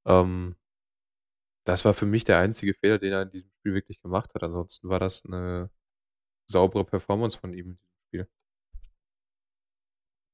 [0.05, 0.55] Ähm,
[1.65, 4.43] das war für mich der einzige Fehler, den er in diesem Spiel wirklich gemacht hat.
[4.43, 5.69] Ansonsten war das eine
[6.49, 8.27] saubere Performance von ihm in diesem Spiel.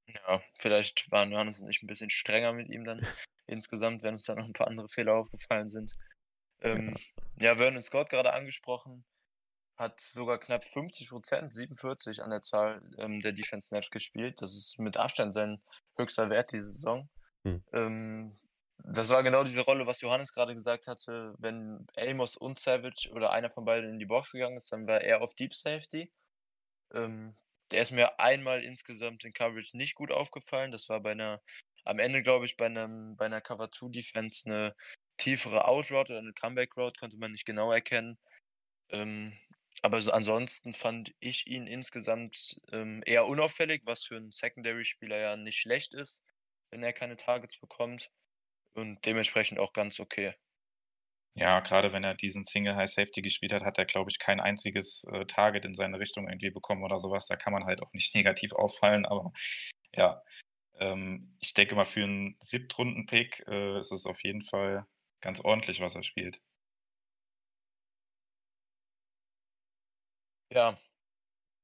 [0.08, 3.01] Ja, vielleicht waren Johannes und ich ein bisschen strenger mit ihm dann
[3.47, 5.97] insgesamt, wenn uns dann noch ein paar andere Fehler aufgefallen sind.
[6.62, 6.95] Ähm,
[7.39, 7.51] ja.
[7.51, 9.05] ja, Vernon Scott gerade angesprochen,
[9.78, 14.41] hat sogar knapp 50 Prozent, 47 an der Zahl ähm, der Defense Snaps gespielt.
[14.41, 15.62] Das ist mit Abstand sein
[15.97, 17.10] höchster Wert diese Saison.
[17.43, 17.64] Hm.
[17.74, 18.38] Ähm,
[18.84, 21.34] das war genau diese Rolle, was Johannes gerade gesagt hatte.
[21.38, 25.01] Wenn Amos und Savage oder einer von beiden in die Box gegangen ist, dann war
[25.01, 26.12] er auf Deep Safety.
[26.93, 27.36] Ähm,
[27.72, 30.72] der ist mir einmal insgesamt in Coverage nicht gut aufgefallen.
[30.72, 31.41] Das war bei einer,
[31.84, 34.76] am Ende glaube ich, bei, einem, bei einer Cover 2 Defense eine
[35.18, 38.18] tiefere Outroute oder eine Comeback Route, konnte man nicht genau erkennen.
[38.89, 39.34] Ähm,
[39.82, 45.38] aber so ansonsten fand ich ihn insgesamt ähm, eher unauffällig, was für einen Secondary-Spieler ja
[45.38, 46.24] nicht schlecht ist,
[46.72, 48.11] wenn er keine Targets bekommt.
[48.74, 50.36] Und dementsprechend auch ganz okay.
[51.36, 54.39] Ja, gerade wenn er diesen Single High Safety gespielt hat, hat er, glaube ich, kein
[54.39, 57.28] einziges äh, Target in seine Richtung irgendwie bekommen oder sowas.
[57.28, 59.32] Da kann man halt auch nicht negativ auffallen, aber
[59.95, 60.22] ja,
[60.80, 64.88] ähm, ich denke mal, für einen Siebtrunden-Pick äh, ist es auf jeden Fall
[65.28, 66.42] ganz ordentlich, was er spielt.
[70.50, 70.78] Ja,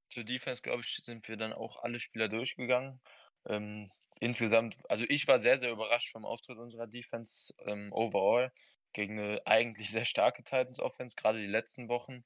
[0.09, 3.01] zur Defense, glaube ich, sind wir dann auch alle Spieler durchgegangen.
[3.47, 8.51] Ähm, insgesamt, also ich war sehr, sehr überrascht vom Auftritt unserer Defense ähm, overall
[8.93, 12.26] gegen eine eigentlich sehr starke Titans Offense, gerade die letzten Wochen.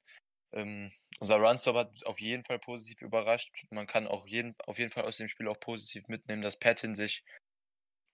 [0.54, 3.52] Ähm, unser Runstop hat auf jeden Fall positiv überrascht.
[3.72, 6.96] Man kann auch jeden, auf jeden Fall aus dem Spiel auch positiv mitnehmen, dass Patton
[6.96, 7.24] sich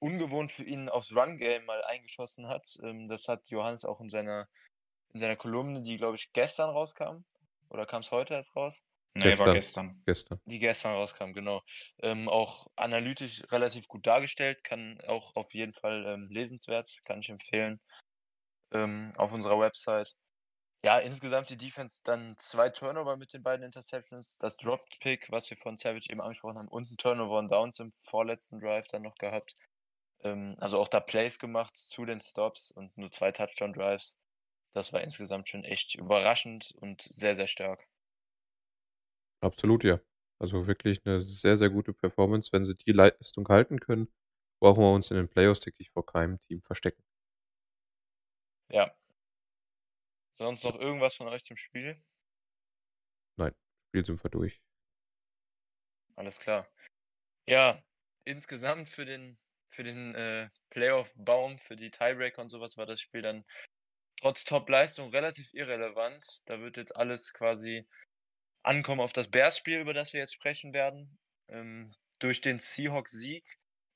[0.03, 2.77] ungewohnt für ihn aufs Run-Game mal eingeschossen hat.
[2.83, 4.49] Ähm, das hat Johannes auch in seiner,
[5.13, 7.23] in seiner Kolumne, die, glaube ich, gestern rauskam.
[7.69, 8.83] Oder kam es heute erst raus?
[9.15, 9.47] Nee, gestern.
[9.47, 10.03] war gestern.
[10.05, 10.41] Gestern.
[10.45, 11.61] Die gestern rauskam, genau.
[12.01, 17.29] Ähm, auch analytisch relativ gut dargestellt, kann auch auf jeden Fall ähm, lesenswert, kann ich
[17.29, 17.79] empfehlen.
[18.71, 20.15] Ähm, auf unserer Website.
[20.83, 25.49] Ja, insgesamt die Defense dann zwei Turnover mit den beiden Interceptions, das Dropped Pick, was
[25.49, 29.03] wir von Savage eben angesprochen haben, und ein Turnover und Downs im vorletzten Drive dann
[29.03, 29.55] noch gehabt.
[30.23, 34.17] Ähm, also auch da Plays gemacht zu den Stops und nur zwei Touchdown Drives.
[34.73, 37.87] Das war insgesamt schon echt überraschend und sehr, sehr stark.
[39.41, 39.99] Absolut, ja.
[40.39, 42.51] Also wirklich eine sehr, sehr gute Performance.
[42.51, 44.11] Wenn sie die Leistung halten können,
[44.59, 47.03] brauchen wir uns in den Playoffs wirklich vor keinem Team verstecken.
[48.69, 48.95] Ja.
[50.31, 51.95] Sonst noch irgendwas von euch zum Spiel?
[53.37, 53.53] Nein,
[53.89, 54.61] Spiel sind wir durch.
[56.15, 56.67] Alles klar.
[57.47, 57.83] Ja,
[58.23, 59.37] insgesamt für den
[59.73, 63.43] für den äh, Playoff-Baum, für die Tiebreaker und sowas war das Spiel dann
[64.21, 66.41] trotz Top-Leistung relativ irrelevant.
[66.45, 67.85] Da wird jetzt alles quasi
[68.63, 71.17] ankommen auf das Bears-Spiel, über das wir jetzt sprechen werden.
[71.49, 73.43] Ähm, durch den Seahawks-Sieg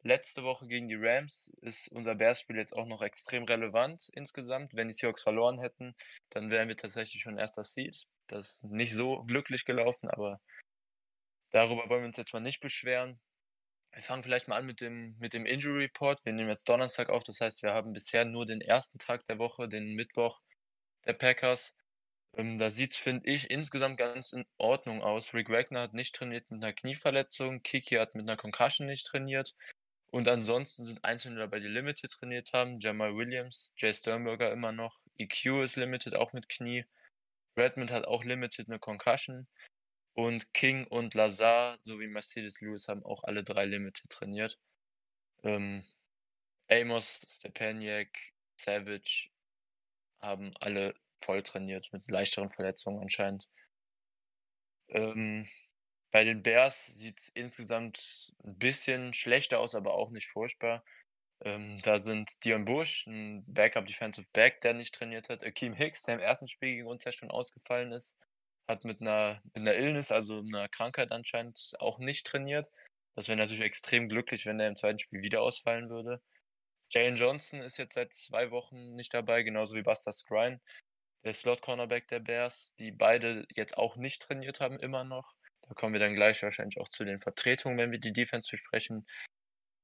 [0.03, 4.75] letzte Woche gegen die Rams ist unser Bears-Spiel jetzt auch noch extrem relevant insgesamt.
[4.75, 5.95] Wenn die Seahawks verloren hätten,
[6.29, 8.05] dann wären wir tatsächlich schon erster Seed.
[8.27, 10.41] Das ist nicht so glücklich gelaufen, aber
[11.51, 13.19] darüber wollen wir uns jetzt mal nicht beschweren.
[13.97, 16.23] Wir fangen vielleicht mal an mit dem, mit dem Injury Report.
[16.23, 19.39] Wir nehmen jetzt Donnerstag auf, das heißt, wir haben bisher nur den ersten Tag der
[19.39, 20.39] Woche, den Mittwoch
[21.07, 21.75] der Packers.
[22.35, 25.33] Ähm, da sieht es, finde ich, insgesamt ganz in Ordnung aus.
[25.33, 29.55] Rick Wagner hat nicht trainiert mit einer Knieverletzung, Kiki hat mit einer Concussion nicht trainiert.
[30.11, 32.79] Und ansonsten sind Einzelne dabei, die Limited trainiert haben.
[32.79, 35.07] Jamal Williams, Jay Sternberger immer noch.
[35.17, 36.85] EQ ist Limited, auch mit Knie.
[37.57, 39.47] Redmond hat auch Limited eine Concussion.
[40.17, 44.59] Und King und Lazar sowie Mercedes Lewis haben auch alle drei Limited trainiert.
[45.43, 45.83] Ähm,
[46.71, 48.17] Amos, Stepaniak,
[48.59, 49.29] Savage
[50.19, 53.47] haben alle voll trainiert mit leichteren Verletzungen anscheinend.
[54.87, 55.45] Ähm,
[56.09, 60.83] bei den Bears sieht es insgesamt ein bisschen schlechter aus, aber auch nicht furchtbar.
[61.41, 65.43] Ähm, da sind Dion Bush, ein Backup Defensive Back, der nicht trainiert hat.
[65.43, 68.17] Akeem Hicks, der im ersten Spiel gegen uns ja schon ausgefallen ist
[68.67, 72.67] hat mit einer, mit einer Illness, also einer Krankheit anscheinend auch nicht trainiert.
[73.15, 76.21] Das wäre natürlich extrem glücklich, wenn er im zweiten Spiel wieder ausfallen würde.
[76.91, 80.61] Jalen Johnson ist jetzt seit zwei Wochen nicht dabei, genauso wie Buster Skrine.
[81.25, 85.35] der Slot-Cornerback der Bears, die beide jetzt auch nicht trainiert haben, immer noch.
[85.61, 89.05] Da kommen wir dann gleich wahrscheinlich auch zu den Vertretungen, wenn wir die Defense besprechen.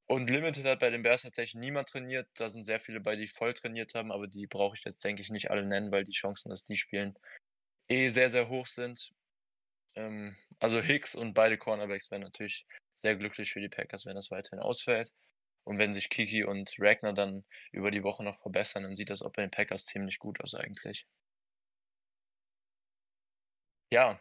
[0.07, 2.29] Und Limited hat bei den Bears tatsächlich niemand trainiert.
[2.35, 5.21] Da sind sehr viele bei, die voll trainiert haben, aber die brauche ich jetzt, denke
[5.21, 7.17] ich, nicht alle nennen, weil die Chancen, dass die spielen,
[7.89, 9.13] eh sehr, sehr hoch sind.
[9.95, 12.65] Ähm, also Hicks und beide Cornerbacks wären natürlich
[12.95, 15.11] sehr glücklich für die Packers, wenn das weiterhin ausfällt.
[15.65, 19.21] Und wenn sich Kiki und Ragnar dann über die Woche noch verbessern, dann sieht das
[19.21, 21.07] auch bei den Packers ziemlich gut aus eigentlich.
[23.91, 24.19] Ja,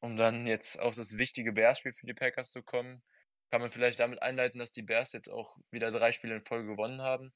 [0.00, 3.02] um dann jetzt auf das wichtige Bears-Spiel für die Packers zu kommen,
[3.50, 6.68] kann man vielleicht damit einleiten, dass die Bears jetzt auch wieder drei Spiele in Folge
[6.68, 7.32] gewonnen haben.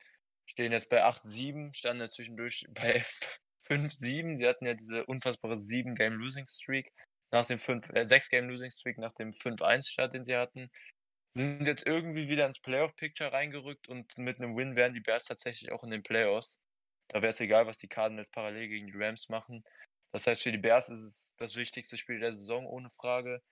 [0.47, 3.05] Stehen jetzt bei 8-7, standen jetzt zwischendurch bei
[3.71, 4.39] 5-7.
[4.39, 6.93] Sie hatten ja diese unfassbare 7-Game-Losing-Streak
[7.33, 10.71] nach dem 5, äh, 6-Game-Losing-Streak nach dem 5-1-Start, den sie hatten.
[11.37, 15.73] Sind jetzt irgendwie wieder ins Playoff-Picture reingerückt und mit einem Win wären die Bears tatsächlich
[15.73, 16.59] auch in den Playoffs.
[17.09, 19.64] Da wäre es egal, was die Cardinals parallel gegen die Rams machen.
[20.12, 23.43] Das heißt, für die Bears ist es das wichtigste Spiel der Saison, ohne Frage.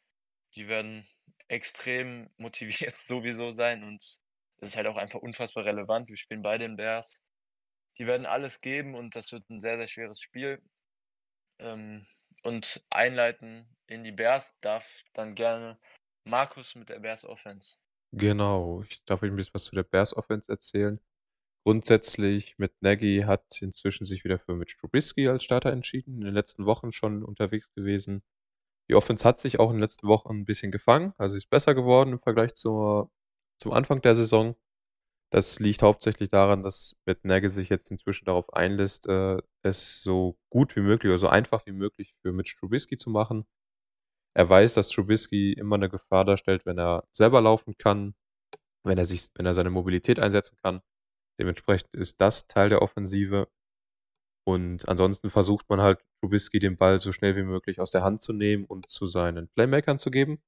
[0.55, 1.07] Die werden
[1.49, 4.21] extrem motiviert sowieso sein und es
[4.61, 6.09] ist halt auch einfach unfassbar relevant.
[6.09, 7.23] Wir spielen beide in Bears.
[7.99, 10.63] Die werden alles geben und das wird ein sehr, sehr schweres Spiel.
[11.61, 12.07] Ähm,
[12.45, 15.79] und einleiten in die Bears darf dann gerne
[16.25, 17.79] Markus mit der Bears Offense.
[18.13, 20.99] Genau, ich darf euch ein bisschen was zu der Bears Offense erzählen.
[21.65, 26.35] Grundsätzlich mit Nagy hat inzwischen sich wieder für Mitch Trubisky als Starter entschieden, in den
[26.35, 28.23] letzten Wochen schon unterwegs gewesen.
[28.89, 31.75] Die Offense hat sich auch in den letzten Wochen ein bisschen gefangen, also ist besser
[31.75, 33.11] geworden im Vergleich zur,
[33.59, 34.57] zum Anfang der Saison.
[35.31, 40.39] Das liegt hauptsächlich daran, dass Matt Nagy sich jetzt inzwischen darauf einlässt, äh, es so
[40.51, 43.47] gut wie möglich oder so einfach wie möglich für Mitch Trubisky zu machen.
[44.35, 48.15] Er weiß, dass Trubisky immer eine Gefahr darstellt, wenn er selber laufen kann,
[48.85, 50.81] wenn er sich, wenn er seine Mobilität einsetzen kann.
[51.41, 53.49] Dementsprechend ist das Teil der Offensive.
[54.47, 58.23] Und ansonsten versucht man halt Trubisky den Ball so schnell wie möglich aus der Hand
[58.23, 60.43] zu nehmen und zu seinen Playmakern zu geben.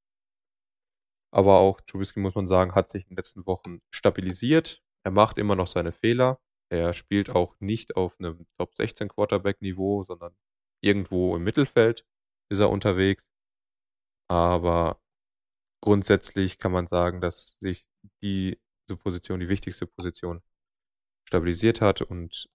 [1.32, 4.82] Aber auch Trubisky, muss man sagen, hat sich in den letzten Wochen stabilisiert.
[5.04, 6.40] Er macht immer noch seine Fehler.
[6.70, 10.34] Er spielt auch nicht auf einem Top 16 Quarterback Niveau, sondern
[10.82, 12.04] irgendwo im Mittelfeld
[12.50, 13.24] ist er unterwegs.
[14.28, 15.00] Aber
[15.82, 17.86] grundsätzlich kann man sagen, dass sich
[18.22, 18.56] diese
[18.98, 20.42] Position, die wichtigste Position,
[21.28, 22.48] stabilisiert hat und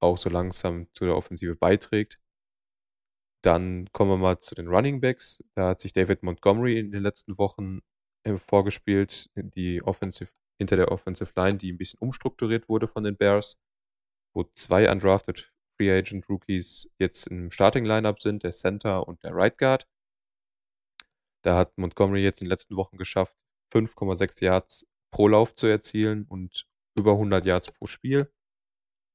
[0.00, 2.20] auch so langsam zu der Offensive beiträgt.
[3.42, 5.42] Dann kommen wir mal zu den Running Backs.
[5.54, 7.80] Da hat sich David Montgomery in den letzten Wochen
[8.24, 13.16] äh, vorgespielt, die Offensive, hinter der Offensive Line, die ein bisschen umstrukturiert wurde von den
[13.16, 13.58] Bears,
[14.34, 19.34] wo zwei undrafted Free Agent Rookies jetzt im Starting Lineup sind, der Center und der
[19.34, 19.86] Right Guard.
[21.42, 23.36] Da hat Montgomery jetzt in den letzten Wochen geschafft,
[23.72, 26.66] 5,6 Yards pro Lauf zu erzielen und
[26.96, 28.32] über 100 Yards pro Spiel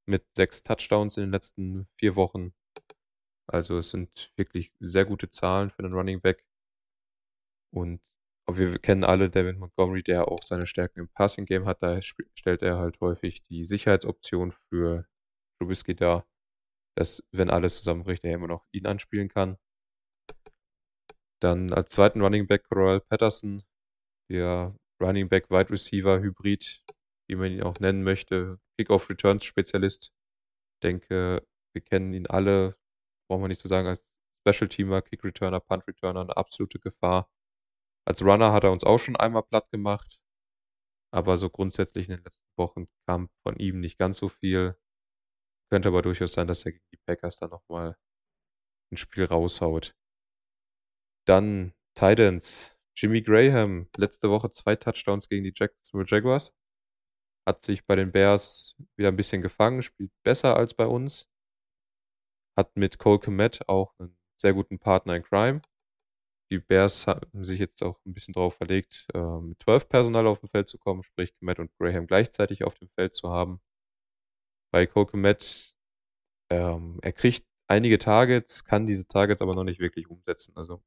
[0.05, 2.53] mit sechs Touchdowns in den letzten vier Wochen.
[3.47, 6.45] Also es sind wirklich sehr gute Zahlen für den Running Back.
[7.71, 8.01] Und
[8.47, 11.81] wir kennen alle David Montgomery, der auch seine Stärken im Passing Game hat.
[11.81, 15.05] Da stellt er halt häufig die Sicherheitsoption für
[15.59, 16.27] Trubisky dar,
[16.95, 19.57] dass, wenn alles zusammenbricht, er immer noch ihn anspielen kann.
[21.41, 23.63] Dann als zweiten Running Back Royal Patterson,
[24.29, 26.83] der Running Back Wide Receiver Hybrid,
[27.27, 30.11] wie man ihn auch nennen möchte, Kickoff Returns Spezialist.
[30.75, 32.75] Ich denke, wir kennen ihn alle,
[33.27, 34.01] brauchen wir nicht zu sagen, als
[34.47, 37.29] Special Teamer, Kick Returner, Punt Returner, eine absolute Gefahr.
[38.05, 40.19] Als Runner hat er uns auch schon einmal platt gemacht,
[41.11, 44.77] aber so grundsätzlich in den letzten Wochen kam von ihm nicht ganz so viel.
[45.69, 47.97] Könnte aber durchaus sein, dass er gegen die Packers dann nochmal
[48.91, 49.95] ein Spiel raushaut.
[51.25, 52.77] Dann Titans.
[52.95, 56.53] Jimmy Graham, letzte Woche zwei Touchdowns gegen die Jacksonville Jaguars.
[57.47, 61.27] Hat sich bei den Bears wieder ein bisschen gefangen, spielt besser als bei uns.
[62.55, 65.61] Hat mit Cole Komet auch einen sehr guten Partner in Crime
[66.53, 70.39] die Bears haben sich jetzt auch ein bisschen darauf verlegt, äh, mit 12 Personal auf
[70.39, 73.59] dem Feld zu kommen, sprich Matt und Graham gleichzeitig auf dem Feld zu haben.
[74.71, 75.73] Bei Cole Matt,
[76.51, 80.55] ähm, er kriegt einige Targets, kann diese Targets aber noch nicht wirklich umsetzen.
[80.55, 80.83] Also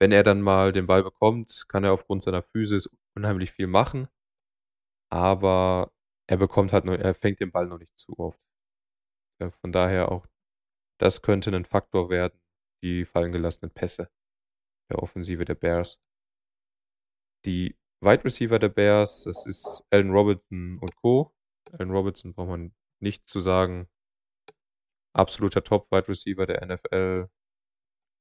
[0.00, 4.08] wenn er dann mal den Ball bekommt, kann er aufgrund seiner Physis unheimlich viel machen,
[5.10, 5.92] aber
[6.28, 8.40] er bekommt halt nur, er fängt den Ball noch nicht zu oft.
[9.40, 10.26] Ja, von daher auch,
[10.98, 12.40] das könnte ein Faktor werden,
[12.82, 14.10] die fallen gelassenen Pässe
[14.90, 16.00] der Offensive der Bears.
[17.44, 21.34] Die Wide Receiver der Bears, das ist Allen Robinson und Co.
[21.72, 23.88] Allen Robinson braucht man nicht zu sagen.
[25.14, 27.28] Absoluter Top-Wide Receiver der NFL.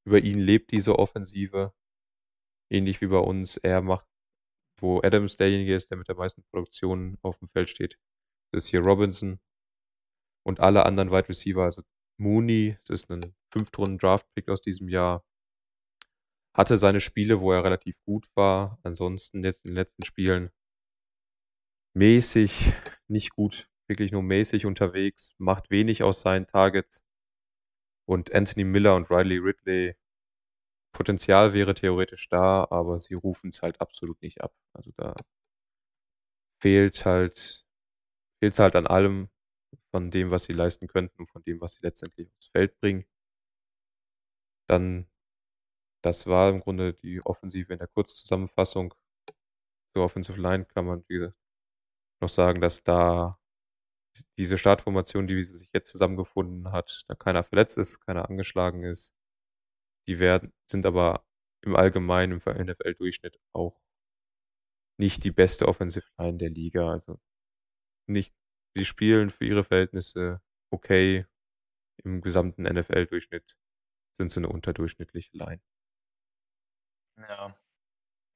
[0.06, 1.74] Über ihn lebt diese Offensive.
[2.70, 3.58] Ähnlich wie bei uns.
[3.58, 4.06] Er macht,
[4.80, 7.98] wo Adams derjenige ist, der mit der meisten Produktion auf dem Feld steht.
[8.52, 9.40] Das ist hier Robinson.
[10.46, 11.82] Und alle anderen Wide Receiver, also
[12.20, 15.24] Mooney, das ist ein Fünftrunden-Draft-Pick aus diesem Jahr,
[16.54, 18.80] hatte seine Spiele, wo er relativ gut war.
[18.84, 20.52] Ansonsten jetzt in den letzten Spielen
[21.96, 22.72] mäßig,
[23.08, 27.04] nicht gut, wirklich nur mäßig unterwegs, macht wenig aus seinen Targets.
[28.06, 29.96] Und Anthony Miller und Riley Ridley,
[30.94, 34.54] Potenzial wäre theoretisch da, aber sie rufen es halt absolut nicht ab.
[34.74, 35.16] Also da
[36.62, 37.64] fehlt halt,
[38.40, 39.30] fehlt halt an allem
[39.92, 43.06] von dem, was sie leisten könnten und von dem, was sie letztendlich aufs Feld bringen.
[44.68, 45.08] Dann,
[46.04, 48.94] das war im Grunde die Offensive in der Kurzzusammenfassung.
[49.94, 51.38] Zur Offensive Line kann man, wie gesagt,
[52.22, 53.40] noch sagen, dass da
[54.38, 59.14] diese Startformation, die sie sich jetzt zusammengefunden hat, da keiner verletzt ist, keiner angeschlagen ist.
[60.08, 61.26] Die werden, sind aber
[61.62, 63.80] im Allgemeinen im NFL-Durchschnitt auch
[65.00, 66.92] nicht die beste Offensive Line der Liga.
[66.92, 67.20] Also
[68.08, 68.36] nicht,
[68.76, 70.42] sie spielen für ihre Verhältnisse
[70.72, 71.26] okay.
[72.04, 73.56] Im gesamten NFL-Durchschnitt
[74.18, 75.62] sind sie eine unterdurchschnittliche Line.
[77.18, 77.56] Ja.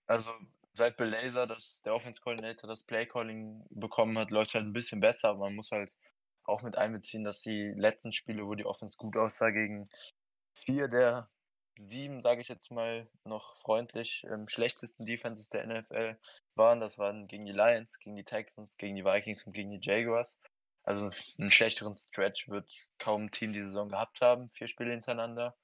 [0.08, 0.32] Also
[0.74, 4.74] seit Bill Laser, das, der Offense Coordinator, das Play Calling bekommen hat, läuft halt ein
[4.74, 5.30] bisschen besser.
[5.30, 5.96] Aber man muss halt
[6.44, 9.90] auch mit einbeziehen, dass die letzten Spiele, wo die Offense gut aussah, gegen
[10.54, 11.30] vier der
[11.78, 16.18] sieben, sage ich jetzt mal, noch freundlich, ähm, schlechtesten Defenses der NFL
[16.56, 16.80] waren.
[16.80, 20.40] Das waren gegen die Lions, gegen die Texans, gegen die Vikings und gegen die Jaguars.
[20.84, 21.10] Also
[21.40, 25.56] einen schlechteren Stretch wird kaum ein Team die Saison gehabt haben, vier Spiele hintereinander.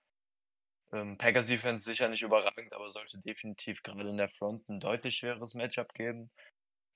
[0.94, 5.18] Ähm, Packers Defense sicher nicht überragend, aber sollte definitiv gerade in der Front ein deutlich
[5.18, 6.30] schweres Matchup geben.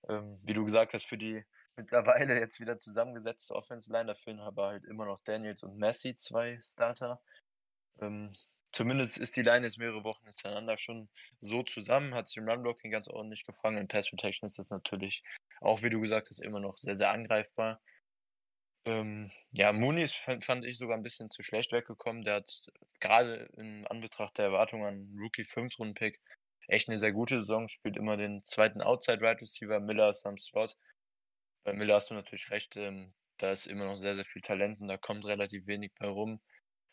[0.07, 1.43] Ähm, wie du gesagt hast, für die
[1.75, 6.15] mittlerweile jetzt wieder zusammengesetzte Offensive Line, da fehlen aber halt immer noch Daniels und Messi,
[6.15, 7.19] zwei Starter.
[7.99, 8.35] Ähm,
[8.71, 12.91] zumindest ist die Line jetzt mehrere Wochen hintereinander schon so zusammen, hat sich im Run-Blocking
[12.91, 13.77] ganz ordentlich gefangen.
[13.77, 15.23] In Pass Protection ist das natürlich
[15.59, 17.81] auch, wie du gesagt hast, immer noch sehr, sehr angreifbar.
[18.87, 22.23] Ähm, ja, ist, fand, fand ich sogar ein bisschen zu schlecht weggekommen.
[22.23, 22.71] Der hat
[23.01, 26.21] gerade in Anbetracht der Erwartungen an Rookie 5 Runden Pick
[26.67, 30.37] echt eine sehr gute Saison, spielt immer den zweiten Outside Right Receiver, Miller ist am
[30.37, 30.77] Slot.
[31.65, 34.79] Bei Miller hast du natürlich recht, ähm, da ist immer noch sehr, sehr viel Talent
[34.81, 36.41] und da kommt relativ wenig bei rum.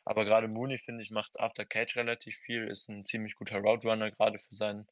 [0.05, 3.87] Aber gerade Mooney, finde ich, macht After Catch relativ viel, ist ein ziemlich guter Route
[3.87, 4.87] gerade für seinen,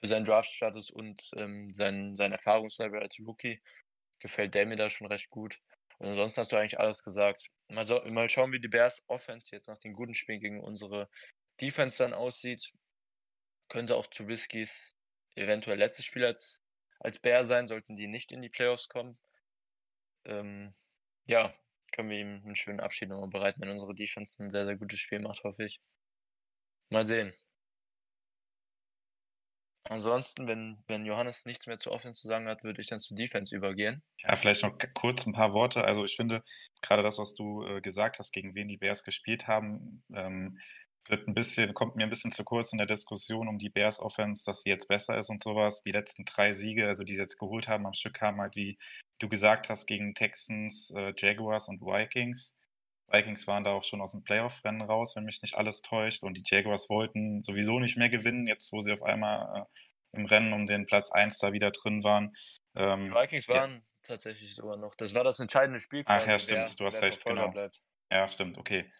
[0.00, 3.60] für seinen Draft-Status und ähm, sein, sein Erfahrungslevel als Rookie.
[4.20, 5.60] Gefällt der mir da schon recht gut.
[5.98, 7.48] Und ansonsten hast du eigentlich alles gesagt.
[7.68, 11.08] Mal, so, mal schauen, wie die Bears Offense jetzt nach den guten Spielen gegen unsere
[11.60, 12.72] Defense dann aussieht.
[13.68, 14.96] Könnte auch Trubiskys
[15.34, 16.62] eventuell letztes Spiel als,
[17.00, 19.18] als Bear sein, sollten die nicht in die Playoffs kommen.
[20.24, 20.74] Ähm,
[21.26, 21.54] ja,
[21.92, 25.00] können wir ihm einen schönen Abschied nochmal bereiten, wenn unsere Defense ein sehr, sehr gutes
[25.00, 25.80] Spiel macht, hoffe ich.
[26.90, 27.32] Mal sehen.
[29.88, 33.14] Ansonsten, wenn, wenn Johannes nichts mehr zu Offense zu sagen hat, würde ich dann zu
[33.14, 34.02] Defense übergehen.
[34.22, 35.84] Ja, vielleicht noch kurz ein paar Worte.
[35.84, 36.42] Also ich finde,
[36.80, 40.58] gerade das, was du äh, gesagt hast, gegen wen die Bears gespielt haben, ähm,
[41.08, 44.00] wird ein bisschen, kommt mir ein bisschen zu kurz in der Diskussion um die Bears
[44.00, 45.82] Offense, dass sie jetzt besser ist und sowas.
[45.82, 48.78] Die letzten drei Siege, also die sie jetzt geholt haben am Stück, haben halt, wie
[49.18, 52.58] du gesagt hast, gegen Texans, äh, Jaguars und Vikings.
[53.08, 56.22] Vikings waren da auch schon aus dem Playoff-Rennen raus, wenn mich nicht alles täuscht.
[56.22, 60.26] Und die Jaguars wollten sowieso nicht mehr gewinnen, jetzt wo sie auf einmal äh, im
[60.26, 62.34] Rennen um den Platz 1 da wieder drin waren.
[62.74, 63.80] Ähm, die Vikings waren ja.
[64.02, 64.94] tatsächlich sogar noch.
[64.94, 66.02] Das war das entscheidende Spiel.
[66.06, 67.50] Ach ja, stimmt, wer, du hast recht, genau.
[67.50, 67.80] Bleibt.
[68.10, 68.90] Ja, stimmt, okay.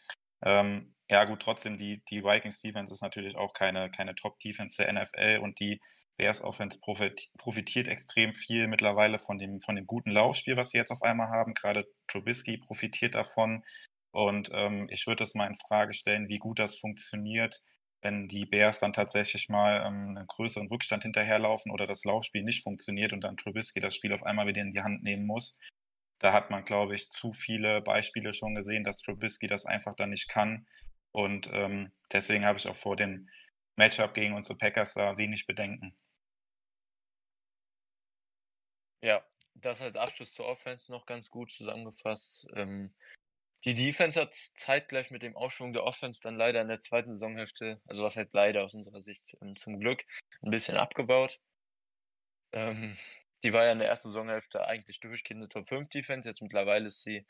[0.43, 4.93] Ähm, ja, gut, trotzdem, die, die Vikings Defense ist natürlich auch keine, keine Top-Defense der
[4.93, 5.81] NFL und die
[6.17, 10.93] Bears Offense profitiert extrem viel mittlerweile von dem, von dem guten Laufspiel, was sie jetzt
[10.93, 11.55] auf einmal haben.
[11.55, 13.65] Gerade Trubisky profitiert davon.
[14.15, 17.61] Und ähm, ich würde das mal in Frage stellen, wie gut das funktioniert,
[18.01, 22.63] wenn die Bears dann tatsächlich mal ähm, einen größeren Rückstand hinterherlaufen oder das Laufspiel nicht
[22.63, 25.59] funktioniert und dann Trubisky das Spiel auf einmal wieder in die Hand nehmen muss.
[26.21, 30.11] Da hat man, glaube ich, zu viele Beispiele schon gesehen, dass Trubisky das einfach dann
[30.11, 30.69] nicht kann.
[31.11, 33.29] Und ähm, deswegen habe ich auch vor dem
[33.75, 35.97] Matchup gegen unsere Packers da wenig Bedenken.
[39.03, 42.47] Ja, das als Abschluss zur Offense noch ganz gut zusammengefasst.
[42.55, 42.95] Ähm,
[43.65, 47.81] die Defense hat zeitgleich mit dem Aufschwung der Offense dann leider in der zweiten Saisonhälfte,
[47.87, 50.05] also was heißt leider aus unserer Sicht ähm, zum Glück,
[50.43, 51.41] ein bisschen abgebaut.
[52.53, 52.97] Ähm,
[53.43, 56.87] die war ja in der ersten Saisonhälfte eigentlich durchgehend eine Top 5 Defense, jetzt mittlerweile
[56.89, 57.27] ist sie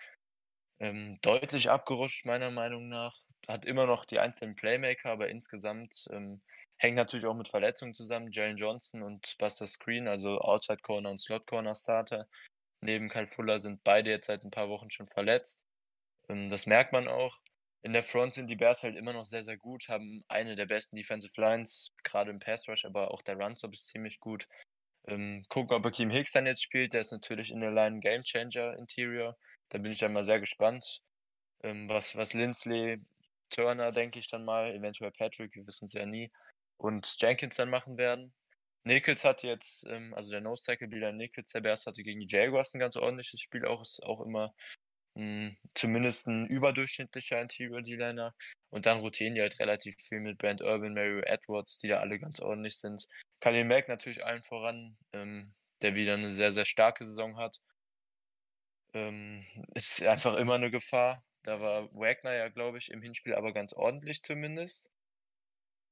[0.80, 3.16] ähm, deutlich abgerutscht, meiner Meinung nach.
[3.48, 6.42] Hat immer noch die einzelnen Playmaker, aber insgesamt ähm,
[6.76, 8.30] hängt natürlich auch mit Verletzungen zusammen.
[8.32, 12.28] Jalen Johnson und Buster Screen, also Outside Corner und Slot Corner Starter,
[12.80, 15.64] neben Kyle Fuller sind beide jetzt seit ein paar Wochen schon verletzt.
[16.28, 17.42] Ähm, das merkt man auch.
[17.82, 20.66] In der Front sind die Bears halt immer noch sehr, sehr gut, haben eine der
[20.66, 24.48] besten Defensive Lines, gerade im Pass Rush, aber auch der Run Stop ist ziemlich gut.
[25.06, 26.94] Ähm, gucken, ob Akeem Hicks dann jetzt spielt.
[26.94, 29.36] Der ist natürlich in der Line Game Changer Interior.
[29.70, 31.02] Da bin ich dann mal sehr gespannt.
[31.62, 33.00] ähm, was, was Lindsley,
[33.50, 36.30] Turner, denke ich dann mal, eventuell Patrick, wir wissen es ja nie,
[36.78, 38.34] und Jenkins dann machen werden.
[38.84, 42.80] Nichols hat jetzt, ähm, also der No-Cycle-Spieler Nichols, der Bears hatte gegen die Jaguars ein
[42.80, 44.54] ganz ordentliches Spiel, auch ist auch immer
[45.14, 48.34] hm, zumindest ein überdurchschnittlicher Interior D-Liner.
[48.70, 52.18] Und dann rotieren die halt relativ viel mit Brand Urban, Mario Edwards, die da alle
[52.18, 53.06] ganz ordentlich sind.
[53.40, 55.52] Khalil Mack natürlich allen voran, ähm,
[55.82, 57.60] der wieder eine sehr, sehr starke Saison hat.
[58.94, 59.44] Ähm,
[59.74, 61.22] ist einfach immer eine Gefahr.
[61.42, 64.90] Da war Wagner ja, glaube ich, im Hinspiel aber ganz ordentlich zumindest.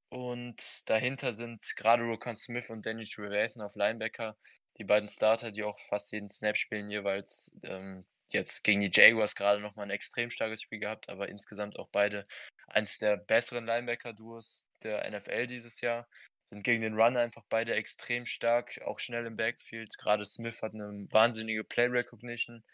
[0.08, 4.36] Und dahinter sind gerade Rokon Smith und Danny Trevathan auf Linebacker,
[4.78, 7.52] die beiden Starter, die auch fast jeden Snap spielen jeweils.
[7.62, 11.88] Ähm, jetzt gegen die Jaguars gerade nochmal ein extrem starkes Spiel gehabt, aber insgesamt auch
[11.90, 12.24] beide
[12.66, 16.08] eins der besseren Linebacker-Duos der NFL dieses Jahr.
[16.46, 19.96] Sind gegen den Run einfach beide extrem stark, auch schnell im Backfield.
[19.96, 22.64] Gerade Smith hat eine wahnsinnige Play Recognition.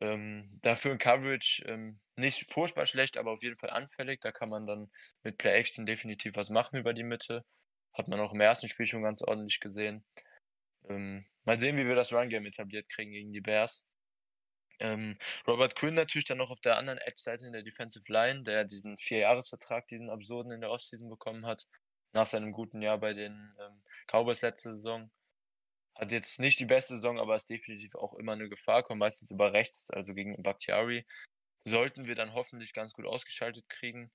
[0.00, 4.20] Ähm, dafür in Coverage ähm, nicht furchtbar schlecht, aber auf jeden Fall anfällig.
[4.20, 4.90] Da kann man dann
[5.22, 7.44] mit Play Action definitiv was machen über die Mitte.
[7.94, 10.04] Hat man auch im ersten Spiel schon ganz ordentlich gesehen.
[10.88, 13.84] Ähm, mal sehen, wie wir das Run Game etabliert kriegen gegen die Bears.
[14.80, 15.16] Ähm,
[15.46, 18.96] Robert Quinn natürlich dann noch auf der anderen Edge-Seite in der Defensive Line, der diesen
[18.96, 21.66] Vierjahresvertrag, diesen absurden in der Offseason bekommen hat,
[22.12, 25.10] nach seinem guten Jahr bei den ähm, Cowboys letzte Saison.
[25.96, 29.30] Hat jetzt nicht die beste Saison, aber ist definitiv auch immer eine Gefahr, kommt meistens
[29.32, 31.04] über rechts, also gegen Bakhtiari.
[31.64, 34.12] Sollten wir dann hoffentlich ganz gut ausgeschaltet kriegen.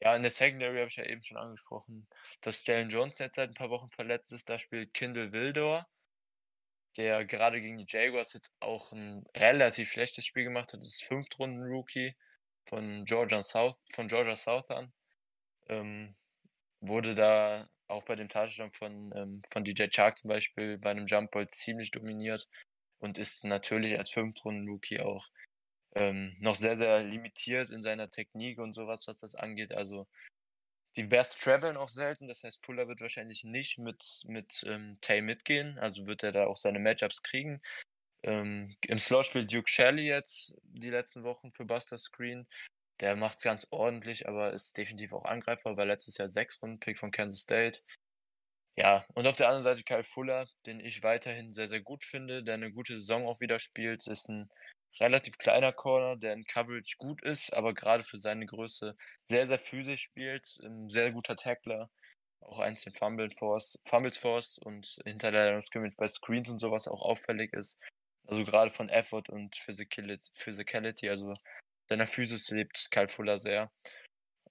[0.00, 2.06] Ja, in der Secondary habe ich ja eben schon angesprochen,
[2.42, 4.50] dass Jalen Jones jetzt seit ein paar Wochen verletzt ist.
[4.50, 5.88] Da spielt Kindle Wildor,
[6.96, 10.80] der gerade gegen die Jaguars jetzt auch ein relativ schlechtes Spiel gemacht hat.
[10.80, 12.14] Das ist Fünftrunden-Rookie
[12.64, 14.92] von Georgia South, von Georgia Southern.
[15.68, 16.14] Ähm,
[16.80, 21.06] wurde da auch bei dem Touchdown von, ähm, von DJ Chark zum Beispiel bei einem
[21.06, 22.48] Jump Ball ziemlich dominiert
[22.98, 25.28] und ist natürlich als Fünftrunden-Rookie auch
[25.94, 29.72] ähm, noch sehr, sehr limitiert in seiner Technik und sowas, was das angeht.
[29.72, 30.06] Also
[30.96, 35.22] die Bears traveln auch selten, das heißt, Fuller wird wahrscheinlich nicht mit, mit ähm, Tay
[35.22, 37.60] mitgehen, also wird er da auch seine Matchups kriegen.
[38.22, 42.46] Ähm, Im Slot spielt Duke Shelley jetzt die letzten Wochen für Buster Screen.
[43.00, 46.78] Der macht es ganz ordentlich, aber ist definitiv auch angreifbar, weil letztes Jahr sechs Runden
[46.78, 47.80] Pick von Kansas State.
[48.76, 52.42] Ja, und auf der anderen Seite Kyle Fuller, den ich weiterhin sehr, sehr gut finde,
[52.42, 54.48] der eine gute Saison auch wieder spielt, ist ein
[55.00, 59.58] relativ kleiner Corner, der in Coverage gut ist, aber gerade für seine Größe sehr, sehr
[59.58, 61.90] physisch spielt, ein sehr guter Tackler,
[62.40, 66.88] auch eins den Fumble Force, Fumbles Force und hinter der Scrimmage bei Screens und sowas
[66.88, 67.78] auch auffällig ist.
[68.26, 71.34] Also gerade von Effort und Physicality, also
[71.88, 73.70] seiner Physis lebt Kyle Fuller sehr.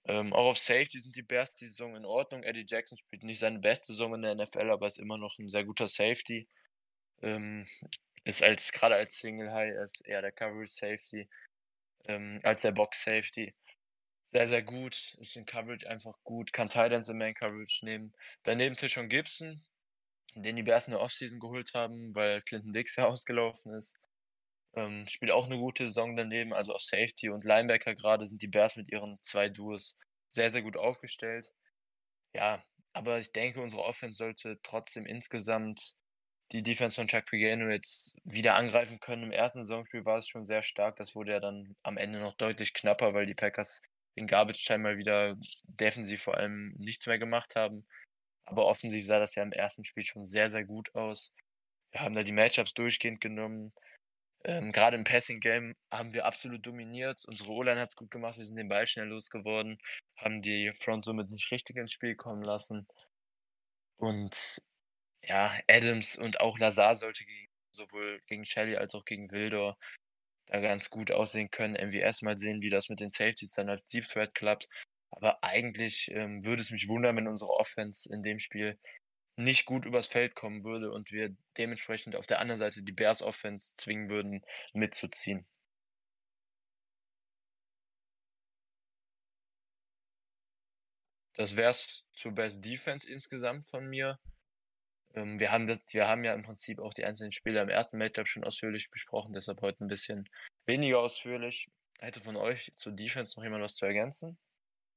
[0.04, 2.42] Ähm, auch auf Safety sind die Bears die Saison in Ordnung.
[2.42, 5.48] Eddie Jackson spielt nicht seine beste Saison in der NFL, aber ist immer noch ein
[5.48, 6.48] sehr guter Safety.
[7.22, 7.66] Ähm,
[8.24, 11.28] ist als gerade als Single High ist eher der Coverage Safety
[12.08, 13.54] ähm, als der Box Safety.
[14.22, 15.14] Sehr, sehr gut.
[15.18, 16.52] Ist in Coverage einfach gut.
[16.52, 18.14] Kann Titans im Man Coverage nehmen.
[18.44, 19.62] Daneben Tishon Gibson,
[20.34, 23.96] den die Bears in der Offseason geholt haben, weil Clinton Dix ja ausgelaufen ist.
[24.74, 28.48] Ähm, spielt auch eine gute Saison daneben, also auf Safety und Linebacker gerade sind die
[28.48, 29.96] Bears mit ihren zwei Duos
[30.28, 31.52] sehr, sehr gut aufgestellt.
[32.34, 32.62] Ja,
[32.94, 35.94] aber ich denke, unsere Offense sollte trotzdem insgesamt
[36.52, 39.24] die Defense von Chuck Pagano jetzt wieder angreifen können.
[39.24, 40.96] Im ersten Saisonspiel war es schon sehr stark.
[40.96, 43.80] Das wurde ja dann am Ende noch deutlich knapper, weil die Packers
[44.14, 47.86] in Garbage Time mal wieder defensiv vor allem nichts mehr gemacht haben.
[48.44, 51.32] Aber offensiv sah das ja im ersten Spiel schon sehr, sehr gut aus.
[51.90, 53.72] Wir haben da die Matchups durchgehend genommen.
[54.44, 57.24] Ähm, Gerade im Passing-Game haben wir absolut dominiert.
[57.26, 59.78] Unsere O-Line hat gut gemacht, wir sind den Ball schnell losgeworden,
[60.16, 62.86] haben die Front somit nicht richtig ins Spiel kommen lassen.
[63.98, 64.60] Und
[65.24, 69.78] ja, Adams und auch Lazar sollte gegen, sowohl gegen Shelley als auch gegen Wildor
[70.46, 71.74] da ganz gut aussehen können.
[71.74, 74.68] MWS mal sehen, wie das mit den Safeties dann als Deep Threat klappt.
[75.10, 78.78] Aber eigentlich ähm, würde es mich wundern, wenn unsere Offense in dem Spiel
[79.36, 83.22] nicht gut übers Feld kommen würde und wir dementsprechend auf der anderen Seite die Bears
[83.22, 84.42] Offense zwingen würden,
[84.74, 85.46] mitzuziehen.
[91.34, 94.18] Das wär's zur Best Defense insgesamt von mir.
[95.14, 97.98] Ähm, wir haben das, wir haben ja im Prinzip auch die einzelnen Spieler im ersten
[97.98, 100.28] Matchup schon ausführlich besprochen, deshalb heute ein bisschen
[100.66, 101.68] weniger ausführlich.
[101.98, 104.38] Hätte von euch zur Defense noch jemand was zu ergänzen?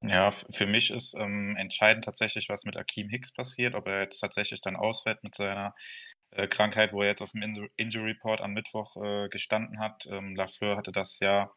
[0.01, 4.19] Ja, für mich ist ähm, entscheidend tatsächlich, was mit Akeem Hicks passiert, ob er jetzt
[4.19, 5.73] tatsächlich dann ausfällt mit seiner
[6.31, 10.05] äh, Krankheit, wo er jetzt auf dem In Injury Report am Mittwoch äh, gestanden hat.
[10.07, 11.51] Ähm, Lafleur hatte das ja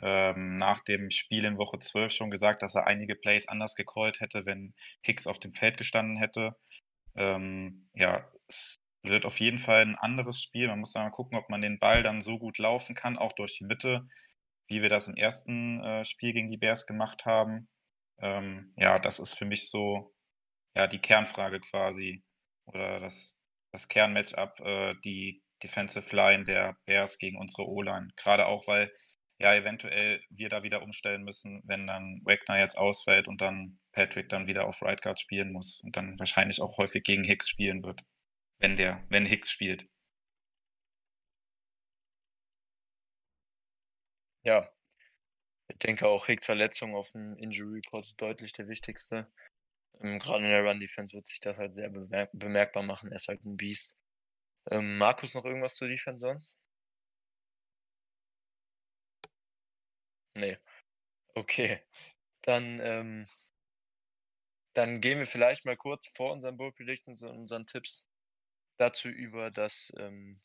[0.00, 4.20] ähm, nach dem Spiel in Woche 12 schon gesagt, dass er einige Plays anders gecallt
[4.20, 6.56] hätte, wenn Hicks auf dem Feld gestanden hätte.
[7.16, 10.68] Ähm, ja, es wird auf jeden Fall ein anderes Spiel.
[10.68, 13.32] Man muss da mal gucken, ob man den Ball dann so gut laufen kann, auch
[13.32, 14.06] durch die Mitte,
[14.68, 17.68] wie wir das im ersten äh, Spiel gegen die Bears gemacht haben.
[18.20, 20.14] Ähm, ja, das ist für mich so
[20.76, 22.24] ja, die Kernfrage quasi
[22.66, 23.40] oder das,
[23.72, 28.08] das Kernmatchup, äh, die Defensive Line der Bears gegen unsere O-Line.
[28.16, 28.92] Gerade auch, weil
[29.38, 34.28] ja eventuell wir da wieder umstellen müssen, wenn dann Wagner jetzt ausfällt und dann Patrick
[34.28, 37.82] dann wieder auf Right Guard spielen muss und dann wahrscheinlich auch häufig gegen Hicks spielen
[37.82, 38.02] wird,
[38.58, 39.88] wenn der, wenn Hicks spielt.
[44.44, 44.68] Ja,
[45.68, 49.32] ich denke auch Hicks Verletzung auf dem Injury Report ist deutlich der wichtigste.
[50.00, 53.10] Ähm, Gerade in der Run Defense wird sich das halt sehr bemerk bemerkbar machen.
[53.10, 53.96] Er ist halt ein Beast.
[54.70, 56.60] Ähm, Markus, noch irgendwas zu Defense sonst?
[60.34, 60.58] Nee.
[61.34, 61.80] Okay.
[62.42, 63.26] Dann, ähm,
[64.74, 68.06] dann gehen wir vielleicht mal kurz vor unseren Predictions und unseren Tipps
[68.76, 70.40] dazu über, dass, ähm,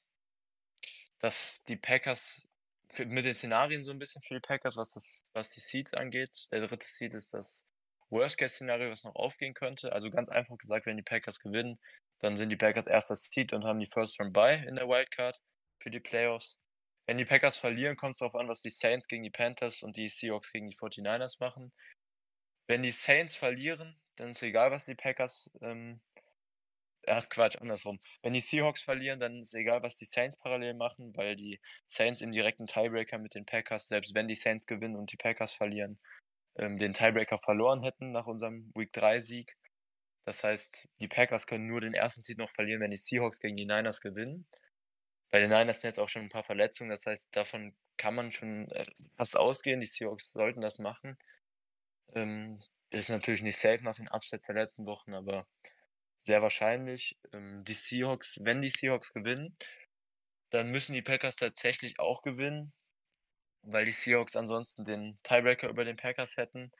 [1.19, 2.47] dass die Packers
[2.91, 5.93] für, mit den Szenarien so ein bisschen für die Packers, was das, was die Seeds
[5.93, 6.47] angeht.
[6.51, 7.65] Der dritte Seed ist das
[8.09, 9.91] Worst-Case-Szenario, was noch aufgehen könnte.
[9.93, 11.79] Also ganz einfach gesagt, wenn die Packers gewinnen,
[12.19, 15.39] dann sind die Packers erster Seed und haben die First Round Bye in der Wildcard
[15.81, 16.59] für die Playoffs.
[17.05, 19.95] Wenn die Packers verlieren, kommt es darauf an, was die Saints gegen die Panthers und
[19.95, 21.71] die Seahawks gegen die 49ers machen.
[22.67, 25.51] Wenn die Saints verlieren, dann ist egal, was die Packers.
[25.61, 26.01] Ähm,
[27.07, 27.99] ach Quatsch, andersrum.
[28.21, 32.21] Wenn die Seahawks verlieren, dann ist egal, was die Saints parallel machen, weil die Saints
[32.21, 35.99] im direkten Tiebreaker mit den Packers, selbst wenn die Saints gewinnen und die Packers verlieren,
[36.57, 39.55] ähm, den Tiebreaker verloren hätten nach unserem Week 3 Sieg.
[40.25, 43.55] Das heißt, die Packers können nur den ersten Seed noch verlieren, wenn die Seahawks gegen
[43.55, 44.45] die Niners gewinnen.
[45.31, 48.31] Bei den Niners sind jetzt auch schon ein paar Verletzungen, das heißt, davon kann man
[48.31, 48.83] schon äh,
[49.15, 49.79] fast ausgehen.
[49.79, 51.17] Die Seahawks sollten das machen.
[52.13, 52.59] Ähm,
[52.91, 55.47] das ist natürlich nicht safe nach den Upsets der letzten Wochen, aber
[56.17, 57.17] sehr wahrscheinlich.
[57.33, 59.53] Ähm, die Seahawks, wenn die Seahawks gewinnen,
[60.51, 62.73] dann müssen die Packers tatsächlich auch gewinnen,
[63.63, 66.71] weil die Seahawks ansonsten den Tiebreaker über den Packers hätten.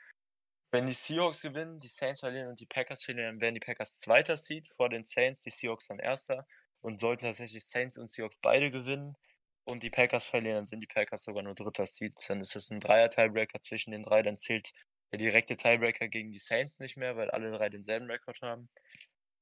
[0.72, 4.00] Wenn die Seahawks gewinnen, die Saints verlieren und die Packers verlieren, dann wären die Packers
[4.00, 6.48] zweiter Seed vor den Saints, die Seahawks dann erster.
[6.82, 9.18] Und sollten tatsächlich Saints und Seahawks beide gewinnen
[9.66, 12.16] und die Packers verlieren, dann sind die Packers sogar nur dritter Seed.
[12.30, 14.22] Dann ist es ein Dreier-Tiebreaker zwischen den drei.
[14.22, 14.72] Dann zählt
[15.12, 18.70] der direkte Tiebreaker gegen die Saints nicht mehr, weil alle drei denselben Rekord haben.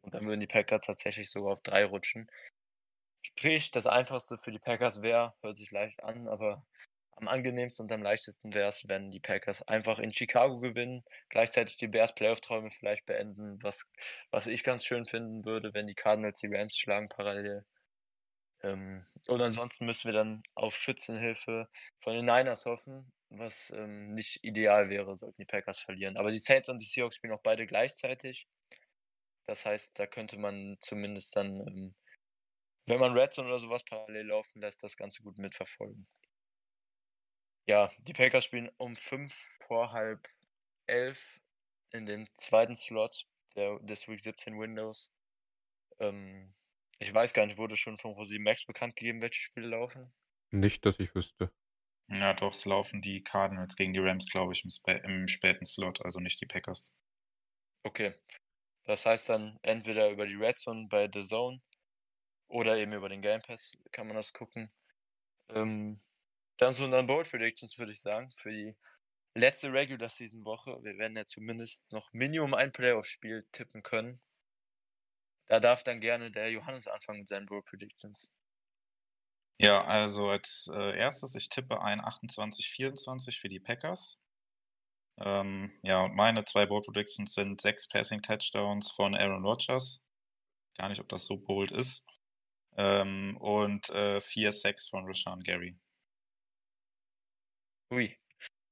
[0.01, 2.29] Und dann würden die Packers tatsächlich sogar auf drei rutschen.
[3.23, 6.65] Sprich, das einfachste für die Packers wäre, hört sich leicht an, aber
[7.15, 11.77] am angenehmsten und am leichtesten wäre es, wenn die Packers einfach in Chicago gewinnen, gleichzeitig
[11.77, 13.89] die Bears Playoff-Träume vielleicht beenden, was,
[14.31, 17.65] was ich ganz schön finden würde, wenn die Cardinals die Rams schlagen parallel.
[18.63, 24.43] Ähm, und ansonsten müssen wir dann auf Schützenhilfe von den Niners hoffen, was ähm, nicht
[24.43, 26.17] ideal wäre, sollten die Packers verlieren.
[26.17, 28.47] Aber die Saints und die Seahawks spielen auch beide gleichzeitig.
[29.47, 31.95] Das heißt, da könnte man zumindest dann, ähm,
[32.87, 36.07] wenn man Red oder sowas parallel laufen lässt, das Ganze gut mitverfolgen.
[37.67, 39.33] Ja, die Packers spielen um fünf
[39.67, 40.27] vor halb
[40.87, 41.41] elf
[41.91, 45.11] in dem zweiten Slot der, des Week 17 Windows.
[45.99, 46.51] Ähm,
[46.99, 50.13] ich weiß gar nicht, wurde schon von Rosi Max bekannt gegeben, welche Spiele laufen?
[50.49, 51.51] Nicht, dass ich wüsste.
[52.07, 55.65] Ja, doch, es laufen die Cardinals gegen die Rams, glaube ich, im, spä im späten
[55.65, 56.93] Slot, also nicht die Packers.
[57.83, 58.13] Okay.
[58.85, 61.61] Das heißt dann entweder über die Red Zone bei The Zone
[62.47, 64.71] oder eben über den Game Pass kann man das gucken.
[65.49, 65.99] Ähm,
[66.57, 68.75] dann so dann Bold Predictions würde ich sagen für die
[69.35, 70.77] letzte Regular Season Woche.
[70.83, 74.21] Wir werden ja zumindest noch Minimum ein Playoff-Spiel tippen können.
[75.47, 78.31] Da darf dann gerne der Johannes anfangen mit seinen Bold Predictions.
[79.57, 84.19] Ja, also als äh, erstes, ich tippe ein 28-24 für die Packers.
[85.17, 90.03] Ähm, ja, und meine zwei Bold Predictions sind sechs Passing Touchdowns von Aaron Rodgers.
[90.77, 92.05] Gar nicht, ob das so bold ist.
[92.77, 95.77] Ähm, und äh, vier Sacks von Rashawn Gary.
[97.93, 98.17] Ui.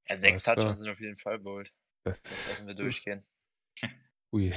[0.09, 1.73] Ja, sechs Touchdowns sind auf jeden Fall bold.
[2.03, 3.25] Das, das lassen wir durchgehen.
[4.33, 4.51] Ui.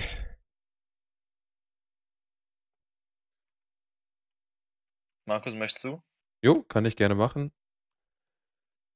[5.25, 6.03] Markus, möchtest du?
[6.43, 7.53] Jo, kann ich gerne machen.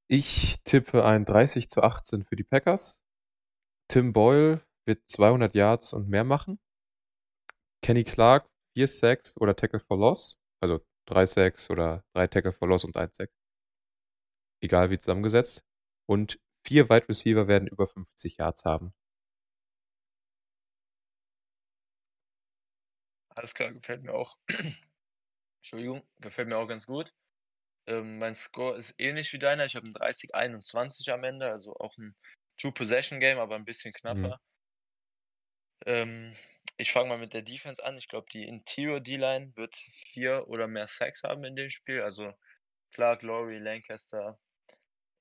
[0.09, 3.01] Ich tippe ein 30 zu 18 für die Packers.
[3.89, 6.59] Tim Boyle wird 200 Yards und mehr machen.
[7.83, 10.39] Kenny Clark 4 Sacks oder Tackle for Loss.
[10.61, 13.31] Also 3 Sacks oder 3 Tackle for Loss und 1 Sack.
[14.63, 15.65] Egal wie zusammengesetzt.
[16.07, 18.93] Und vier Wide Receiver werden über 50 Yards haben.
[23.35, 24.37] Alles klar, gefällt mir auch.
[25.63, 27.13] Entschuldigung, gefällt mir auch ganz gut.
[27.87, 29.65] Ähm, mein Score ist ähnlich wie deiner.
[29.65, 32.15] Ich habe ein 30-21 am Ende, also auch ein
[32.59, 34.41] Two-Possession-Game, aber ein bisschen knapper.
[35.87, 35.87] Mhm.
[35.87, 36.37] Ähm,
[36.77, 37.97] ich fange mal mit der Defense an.
[37.97, 42.03] Ich glaube, die Interior D-Line wird vier oder mehr Sacks haben in dem Spiel.
[42.03, 42.33] Also
[42.93, 44.39] Clark, Laurie, Lancaster,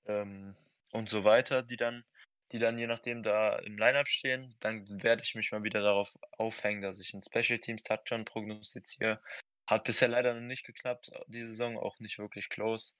[0.09, 0.55] ähm,
[0.91, 2.03] und so weiter, die dann,
[2.51, 4.49] die dann je nachdem da im Lineup stehen.
[4.59, 9.21] Dann werde ich mich mal wieder darauf aufhängen, dass ich einen Special Teams Touchdown prognostiziere.
[9.69, 12.93] Hat bisher leider noch nicht geklappt, die Saison auch nicht wirklich close.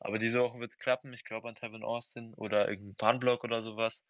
[0.00, 1.12] Aber diese Woche wird es klappen.
[1.12, 4.04] Ich glaube an Tevin Austin oder irgendeinen Punblock oder sowas.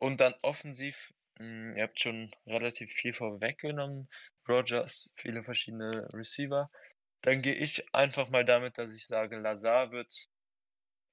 [0.00, 4.08] Und dann offensiv, mh, hm, ihr habt schon relativ viel vorweggenommen.
[4.48, 6.68] Rogers, viele verschiedene Receiver.
[7.22, 10.12] Dann gehe ich einfach mal damit, dass ich sage, Lazar wird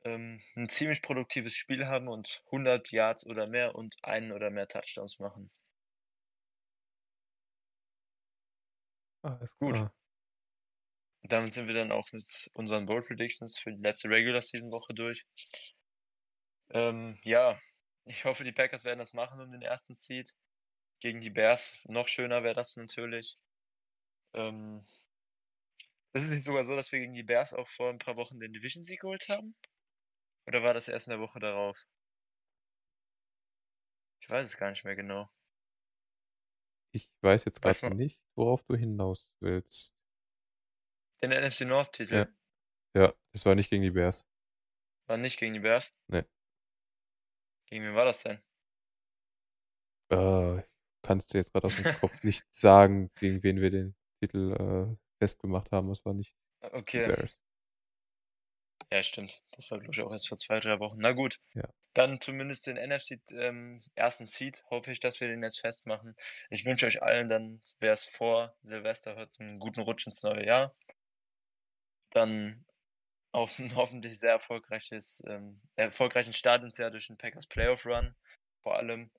[0.05, 4.67] ähm, ein ziemlich produktives Spiel haben und 100 Yards oder mehr und einen oder mehr
[4.67, 5.51] Touchdowns machen.
[9.21, 9.75] Alles Gut.
[9.75, 9.93] klar.
[11.23, 14.93] Damit sind wir dann auch mit unseren Bold Predictions für die letzte Regular Season Woche
[14.93, 15.25] durch.
[16.71, 17.57] Ähm, ja,
[18.05, 20.33] ich hoffe, die Packers werden das machen um den ersten Seed.
[21.01, 23.37] Gegen die Bears noch schöner wäre das natürlich.
[24.33, 24.81] Ähm,
[26.13, 28.39] ist es nicht sogar so, dass wir gegen die Bears auch vor ein paar Wochen
[28.39, 29.55] den Division-Sieg geholt haben?
[30.47, 31.87] Oder war das erst in der Woche darauf?
[34.21, 35.27] Ich weiß es gar nicht mehr genau.
[36.91, 39.93] Ich weiß jetzt gerade nicht, worauf du hinaus willst.
[41.23, 42.27] Den NFC North-Titel Ja.
[42.95, 44.27] Ja, das war nicht gegen die Bears.
[45.07, 45.91] war nicht gegen die Bears.
[46.07, 46.23] Nee.
[47.67, 48.39] Gegen wen war das denn?
[50.11, 50.61] Äh,
[51.01, 54.95] kannst du jetzt gerade aus dem Kopf nicht sagen, gegen wen wir den Titel äh,
[55.19, 55.89] festgemacht haben.
[55.91, 57.07] Es war nicht die Okay.
[57.07, 57.39] Bears.
[58.91, 59.41] Ja, stimmt.
[59.51, 60.97] Das war, glaube ich, auch erst vor zwei, drei Wochen.
[60.99, 61.39] Na gut.
[61.55, 61.67] Ja.
[61.95, 64.63] Dann zumindest den NFC ähm, ersten Seed.
[64.69, 66.15] Hoffe ich, dass wir den jetzt festmachen.
[66.51, 70.45] Ich wünsche euch allen dann, wer es vor Silvester hört, einen guten Rutsch ins neue
[70.45, 70.75] Jahr.
[72.13, 72.65] Dann
[73.33, 78.15] auf ein hoffentlich sehr erfolgreiches, ähm, erfolgreichen Start ins Jahr durch den Packers Playoff Run.
[78.61, 79.11] Vor allem.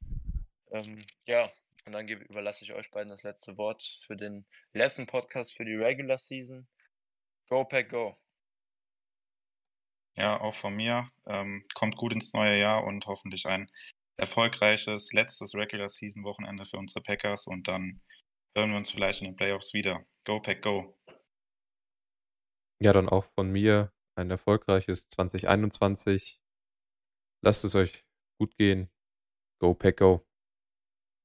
[0.70, 1.50] Ähm, ja,
[1.84, 5.64] und dann gebe, überlasse ich euch beiden das letzte Wort für den letzten Podcast für
[5.64, 6.66] die Regular Season.
[7.48, 8.16] Go Pack Go!
[10.16, 11.10] Ja, auch von mir.
[11.26, 13.70] Ähm, kommt gut ins neue Jahr und hoffentlich ein
[14.16, 18.00] erfolgreiches letztes Regular Season Wochenende für unsere Packers und dann
[18.56, 20.06] hören wir uns vielleicht in den Playoffs wieder.
[20.24, 20.96] Go Pack Go!
[22.80, 26.38] Ja, dann auch von mir ein erfolgreiches 2021.
[27.44, 28.04] Lasst es euch
[28.40, 28.90] gut gehen.
[29.60, 30.24] Go Pack Go!